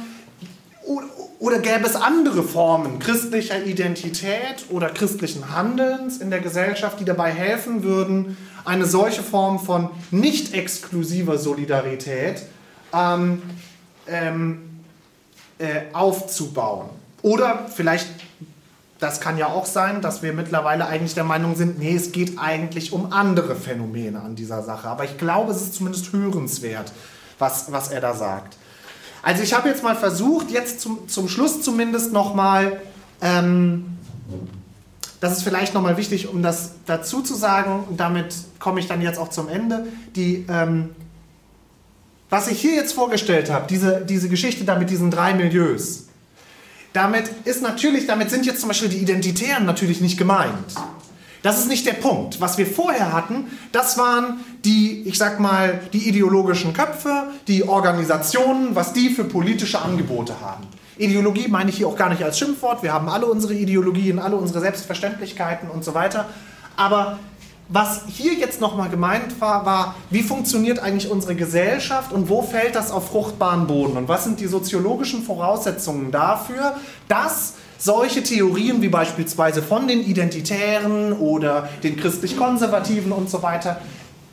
oder 1.40 1.60
gäbe 1.60 1.86
es 1.86 1.96
andere 1.96 2.44
Formen 2.44 3.00
christlicher 3.00 3.64
Identität 3.64 4.66
oder 4.70 4.90
christlichen 4.90 5.56
Handelns 5.56 6.18
in 6.18 6.30
der 6.30 6.40
Gesellschaft, 6.40 7.00
die 7.00 7.06
dabei 7.06 7.32
helfen 7.32 7.84
würden, 7.84 8.38
eine 8.66 8.86
solche 8.86 9.24
Form 9.24 9.60
von 9.60 9.90
nicht 10.12 10.54
exklusiver 10.54 11.38
Solidarität 11.38 12.44
ähm, 12.94 13.42
ähm, 14.08 14.82
äh, 15.60 15.94
aufzubauen? 15.94 16.90
Oder 17.22 17.68
vielleicht 17.74 18.08
das 19.00 19.22
kann 19.22 19.38
ja 19.38 19.48
auch 19.48 19.66
sein, 19.66 20.02
dass 20.02 20.24
wir 20.24 20.34
mittlerweile 20.34 20.86
eigentlich 20.86 21.14
der 21.14 21.24
Meinung 21.24 21.56
sind, 21.56 21.80
nee, 21.80 21.96
es 21.96 22.12
geht 22.12 22.38
eigentlich 22.38 22.92
um 22.92 23.14
andere 23.14 23.56
Phänomene 23.56 24.20
an 24.20 24.36
dieser 24.36 24.62
Sache. 24.62 24.90
Aber 24.90 25.06
ich 25.06 25.18
glaube, 25.18 25.54
es 25.54 25.62
ist 25.62 25.76
zumindest 25.76 26.12
hörenswert, 26.12 26.92
was, 27.40 27.72
was 27.72 27.92
er 27.92 28.02
da 28.02 28.14
sagt. 28.14 28.58
Also 29.22 29.44
ich 29.44 29.54
habe 29.54 29.70
jetzt 29.70 29.84
mal 29.84 29.96
versucht, 29.96 30.52
jetzt 30.52 30.80
zum, 30.82 31.08
zum 31.08 31.28
Schluss 31.28 31.62
zumindest 31.62 32.14
nochmal, 32.14 32.82
ähm, 33.22 33.98
das 35.20 35.38
ist 35.38 35.44
vielleicht 35.44 35.74
nochmal 35.74 35.98
wichtig, 35.98 36.30
um 36.30 36.42
das 36.42 36.72
dazu 36.86 37.22
zu 37.22 37.36
sagen, 37.36 37.84
und 37.90 38.00
damit 38.00 38.34
komme 38.60 38.80
ich 38.80 38.88
dann 38.88 39.02
jetzt 39.02 39.20
auch 39.20 39.30
zum 39.30 39.50
Ende, 39.50 39.88
die, 40.16 40.46
ähm, 40.50 40.92
was 42.30 42.48
ich 42.48 42.62
hier 42.62 42.76
jetzt 42.76 42.94
vorgestellt 42.94 43.50
habe, 43.50 43.66
diese, 43.68 44.06
diese 44.06 44.30
Geschichte 44.30 44.64
da 44.64 44.78
mit 44.78 44.90
diesen 44.90 45.12
drei 45.12 45.34
Milieus, 45.34 46.06
damit 46.94 47.30
ist 47.46 47.62
natürlich, 47.62 48.08
damit 48.08 48.30
sind 48.30 48.46
jetzt 48.46 48.62
zum 48.62 48.70
Beispiel 48.70 48.90
die 48.90 48.98
Identitären 48.98 49.66
natürlich 49.66 50.02
nicht 50.02 50.18
gemeint. 50.18 50.74
Das 51.42 51.58
ist 51.58 51.70
nicht 51.70 51.86
der 51.86 51.94
Punkt. 51.94 52.42
Was 52.42 52.58
wir 52.58 52.68
vorher 52.68 53.14
hatten, 53.14 53.48
das 53.72 53.98
waren 53.98 54.42
die, 54.66 55.04
ich 55.04 55.18
sag 55.18 55.40
mal, 55.40 55.80
die 55.94 56.10
ideologischen 56.10 56.74
Köpfe, 56.74 57.28
die 57.48 57.68
Organisationen, 57.68 58.76
was 58.76 58.94
die 58.94 59.10
für 59.10 59.24
politische 59.24 59.82
Angebote 59.82 60.42
haben. 60.42 60.68
Ideologie 60.98 61.48
meine 61.48 61.70
ich 61.70 61.78
hier 61.78 61.88
auch 61.88 61.96
gar 61.96 62.10
nicht 62.10 62.24
als 62.24 62.38
Schimpfwort. 62.38 62.84
Wir 62.84 62.92
haben 62.92 63.08
alle 63.08 63.26
unsere 63.26 63.54
Ideologien, 63.54 64.20
alle 64.20 64.36
unsere 64.36 64.60
Selbstverständlichkeiten 64.60 65.70
und 65.70 65.86
so 65.86 65.94
weiter. 65.94 66.26
Aber 66.76 67.20
was 67.70 68.02
hier 68.08 68.34
jetzt 68.34 68.60
nochmal 68.60 68.90
gemeint 68.90 69.40
war, 69.40 69.66
war, 69.66 69.96
wie 70.10 70.24
funktioniert 70.24 70.80
eigentlich 70.80 71.10
unsere 71.10 71.36
Gesellschaft 71.36 72.12
und 72.12 72.28
wo 72.28 72.42
fällt 72.42 72.76
das 72.76 72.90
auf 72.92 73.10
fruchtbaren 73.10 73.68
Boden? 73.68 73.96
Und 73.96 74.08
was 74.08 74.24
sind 74.24 74.40
die 74.40 74.48
soziologischen 74.48 75.22
Voraussetzungen 75.22 76.12
dafür, 76.12 76.76
dass 77.08 77.54
solche 77.78 78.24
Theorien 78.24 78.82
wie 78.82 78.90
beispielsweise 78.90 79.62
von 79.62 79.88
den 79.88 80.02
Identitären 80.02 81.14
oder 81.14 81.70
den 81.84 81.96
christlich-konservativen 81.96 83.12
und 83.12 83.30
so 83.30 83.44
weiter 83.44 83.80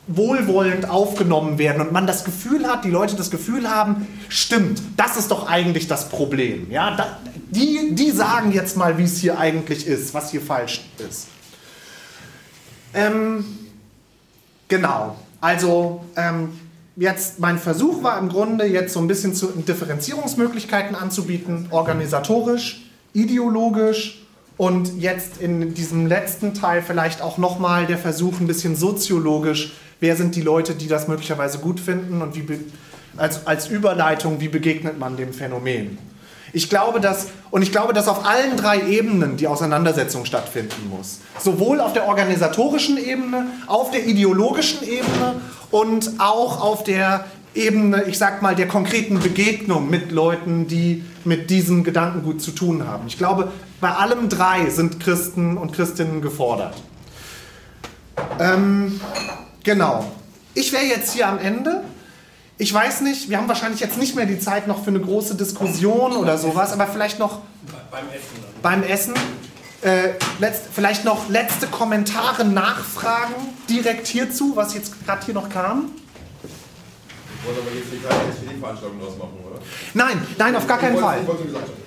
wohlwollend 0.07 0.89
aufgenommen 0.89 1.59
werden 1.59 1.81
und 1.81 1.91
man 1.91 2.07
das 2.07 2.23
Gefühl 2.23 2.65
hat, 2.67 2.85
die 2.85 2.89
Leute 2.89 3.15
das 3.15 3.29
Gefühl 3.29 3.69
haben, 3.69 4.07
stimmt, 4.29 4.81
das 4.95 5.17
ist 5.17 5.31
doch 5.31 5.47
eigentlich 5.47 5.87
das 5.87 6.09
Problem. 6.09 6.71
Ja, 6.71 6.95
da, 6.95 7.19
die, 7.49 7.93
die 7.93 8.11
sagen 8.11 8.51
jetzt 8.51 8.77
mal, 8.77 8.97
wie 8.97 9.03
es 9.03 9.17
hier 9.17 9.37
eigentlich 9.37 9.85
ist, 9.85 10.13
was 10.13 10.31
hier 10.31 10.41
falsch 10.41 10.81
ist. 11.07 11.27
Ähm, 12.97 13.45
genau. 14.67 15.15
Also 15.39 16.03
ähm, 16.15 16.49
jetzt 16.95 17.39
mein 17.39 17.59
Versuch 17.59 18.03
war 18.03 18.17
im 18.19 18.29
Grunde 18.29 18.65
jetzt 18.65 18.93
so 18.93 18.99
ein 18.99 19.07
bisschen 19.07 19.35
zu 19.35 19.47
Differenzierungsmöglichkeiten 19.47 20.95
anzubieten, 20.95 21.67
organisatorisch, 21.69 22.89
ideologisch 23.13 24.25
und 24.57 24.99
jetzt 24.99 25.39
in 25.39 25.75
diesem 25.75 26.07
letzten 26.07 26.55
Teil 26.55 26.81
vielleicht 26.81 27.21
auch 27.21 27.37
nochmal 27.37 27.85
der 27.85 27.99
Versuch 27.99 28.39
ein 28.39 28.47
bisschen 28.47 28.75
soziologisch, 28.75 29.73
wer 29.99 30.15
sind 30.15 30.35
die 30.35 30.41
Leute, 30.41 30.73
die 30.73 30.87
das 30.87 31.07
möglicherweise 31.07 31.59
gut 31.59 31.79
finden 31.79 32.21
und 32.23 32.35
wie 32.35 32.59
als, 33.15 33.45
als 33.45 33.67
Überleitung, 33.67 34.39
wie 34.39 34.47
begegnet 34.47 34.97
man 34.99 35.17
dem 35.17 35.33
Phänomen. 35.33 35.99
Ich 36.57 36.71
glaube, 36.71 36.99
dass, 36.99 37.27
und 37.51 37.61
ich 37.61 37.71
glaube, 37.71 37.93
dass 37.93 38.07
auf 38.07 38.25
allen 38.25 38.57
drei 38.57 38.81
Ebenen 38.81 39.37
die 39.37 39.45
Auseinandersetzung 39.45 40.25
stattfinden 40.25 40.89
muss. 40.89 41.19
Sowohl 41.37 41.79
auf 41.79 41.93
der 41.93 42.07
organisatorischen 42.07 42.97
Ebene, 42.97 43.45
auf 43.67 43.91
der 43.91 44.07
ideologischen 44.07 44.81
Ebene 44.81 45.35
und 45.69 46.13
auch 46.17 46.59
auf 46.59 46.83
der 46.83 47.25
Ebene, 47.53 48.05
ich 48.05 48.17
sag 48.17 48.41
mal, 48.41 48.55
der 48.55 48.67
konkreten 48.67 49.19
Begegnung 49.19 49.87
mit 49.91 50.11
Leuten, 50.11 50.65
die 50.65 51.03
mit 51.25 51.51
diesem 51.51 51.83
Gedankengut 51.83 52.41
zu 52.41 52.49
tun 52.49 52.87
haben. 52.87 53.05
Ich 53.05 53.19
glaube, 53.19 53.51
bei 53.79 53.91
allem 53.91 54.27
drei 54.27 54.71
sind 54.71 54.99
Christen 54.99 55.59
und 55.59 55.73
Christinnen 55.73 56.23
gefordert. 56.23 56.73
Ähm, 58.39 58.99
genau. 59.63 60.05
Ich 60.55 60.73
wäre 60.73 60.85
jetzt 60.85 61.13
hier 61.13 61.27
am 61.27 61.37
Ende 61.37 61.83
ich 62.57 62.73
weiß 62.73 63.01
nicht, 63.01 63.29
wir 63.29 63.37
haben 63.37 63.47
wahrscheinlich 63.47 63.79
jetzt 63.81 63.97
nicht 63.97 64.15
mehr 64.15 64.25
die 64.25 64.39
Zeit 64.39 64.67
noch 64.67 64.83
für 64.83 64.89
eine 64.89 64.99
große 64.99 65.35
Diskussion 65.35 66.13
oder 66.13 66.37
sowas, 66.37 66.73
aber 66.73 66.87
vielleicht 66.87 67.19
noch 67.19 67.41
beim 67.91 68.05
Essen. 68.09 68.61
Beim 68.61 68.83
Essen. 68.83 69.13
Äh, 69.83 70.13
letzt, 70.39 70.63
vielleicht 70.73 71.05
noch 71.05 71.29
letzte 71.29 71.67
Kommentare, 71.67 72.43
Nachfragen 72.43 73.35
direkt 73.69 74.07
hierzu, 74.07 74.55
was 74.55 74.73
jetzt 74.73 75.05
gerade 75.05 75.23
hier 75.23 75.35
noch 75.35 75.49
kam. 75.49 75.91
Wir 77.43 77.53
wollen 77.53 77.57
aber 77.61 77.75
jetzt 77.77 77.89
hier 77.91 78.09
keine 78.09 78.29
SPD-Veranstaltung 78.31 78.99
draus 78.99 79.17
machen, 79.19 79.33
oder? 79.47 79.61
Nein, 79.93 80.27
nein, 80.39 80.55
auf 80.55 80.65
gar 80.65 80.79
keinen 80.79 80.97
Fall. 80.97 81.19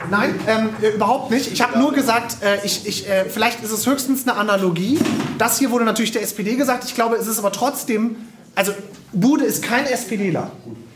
Nein, 0.09 0.39
ähm, 0.47 0.69
äh, 0.81 0.91
überhaupt 0.91 1.33
nicht. 1.33 1.53
Ich 1.53 1.61
habe 1.63 1.81
nur 1.81 1.93
gesagt, 1.93 2.37
äh, 2.43 2.65
ich, 2.65 2.87
ich, 2.87 3.09
äh, 3.09 3.25
vielleicht 3.29 3.61
ist 3.65 3.73
es 3.73 3.87
höchstens 3.87 4.27
eine 4.27 4.39
Analogie. 4.39 5.01
Das 5.39 5.59
hier 5.59 5.73
wurde 5.73 5.85
natürlich 5.85 6.13
der 6.13 6.23
SPD 6.23 6.55
gesagt. 6.55 6.85
Ich 6.85 6.95
glaube, 6.95 7.17
es 7.17 7.27
ist 7.27 7.41
aber 7.41 7.51
trotzdem 7.51 8.17
also 8.55 8.73
Bude 9.13 9.45
ist 9.45 9.63
kein 9.63 9.87
SPDler. 9.87 10.51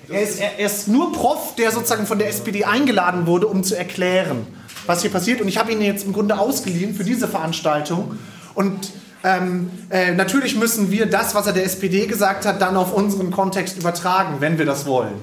Er 0.09 0.23
ist, 0.23 0.41
er 0.41 0.59
ist 0.59 0.89
nur 0.89 1.13
Prof, 1.13 1.55
der 1.57 1.71
sozusagen 1.71 2.07
von 2.07 2.19
der 2.19 2.29
SPD 2.29 2.65
eingeladen 2.65 3.27
wurde, 3.27 3.47
um 3.47 3.65
zu 3.65 3.77
erklären, 3.77 4.47
was 4.87 5.03
hier 5.03 5.11
passiert. 5.11 5.41
Und 5.41 5.49
ich 5.49 5.57
habe 5.59 5.73
ihn 5.73 5.81
jetzt 5.81 6.05
im 6.05 6.13
Grunde 6.13 6.39
ausgeliehen 6.39 6.95
für 6.95 7.05
diese 7.05 7.27
Veranstaltung. 7.27 8.19
Und 8.55 8.91
ähm, 9.25 9.71
äh, 9.89 10.13
natürlich 10.13 10.57
müssen 10.57 10.91
wir 10.91 11.07
das, 11.07 11.35
was 11.35 11.47
er 11.47 11.55
der 11.55 11.65
SPD 11.65 12.07
gesagt 12.07 12.45
hat, 12.45 12.61
dann 12.61 12.77
auf 12.77 12.93
unseren 12.93 13.31
Kontext 13.31 13.79
übertragen, 13.79 14.37
wenn 14.41 14.59
wir 14.59 14.67
das 14.67 14.85
wollen. 14.85 15.15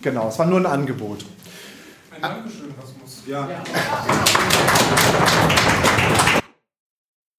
Genau, 0.00 0.28
es 0.28 0.38
war 0.38 0.46
nur 0.46 0.60
ein 0.60 0.66
Angebot. 0.66 1.24
Ein 2.14 2.22
Dankeschön, 2.22 2.72
Rasmus. 2.80 3.22
Ja. 3.26 3.48
ja. 3.48 3.62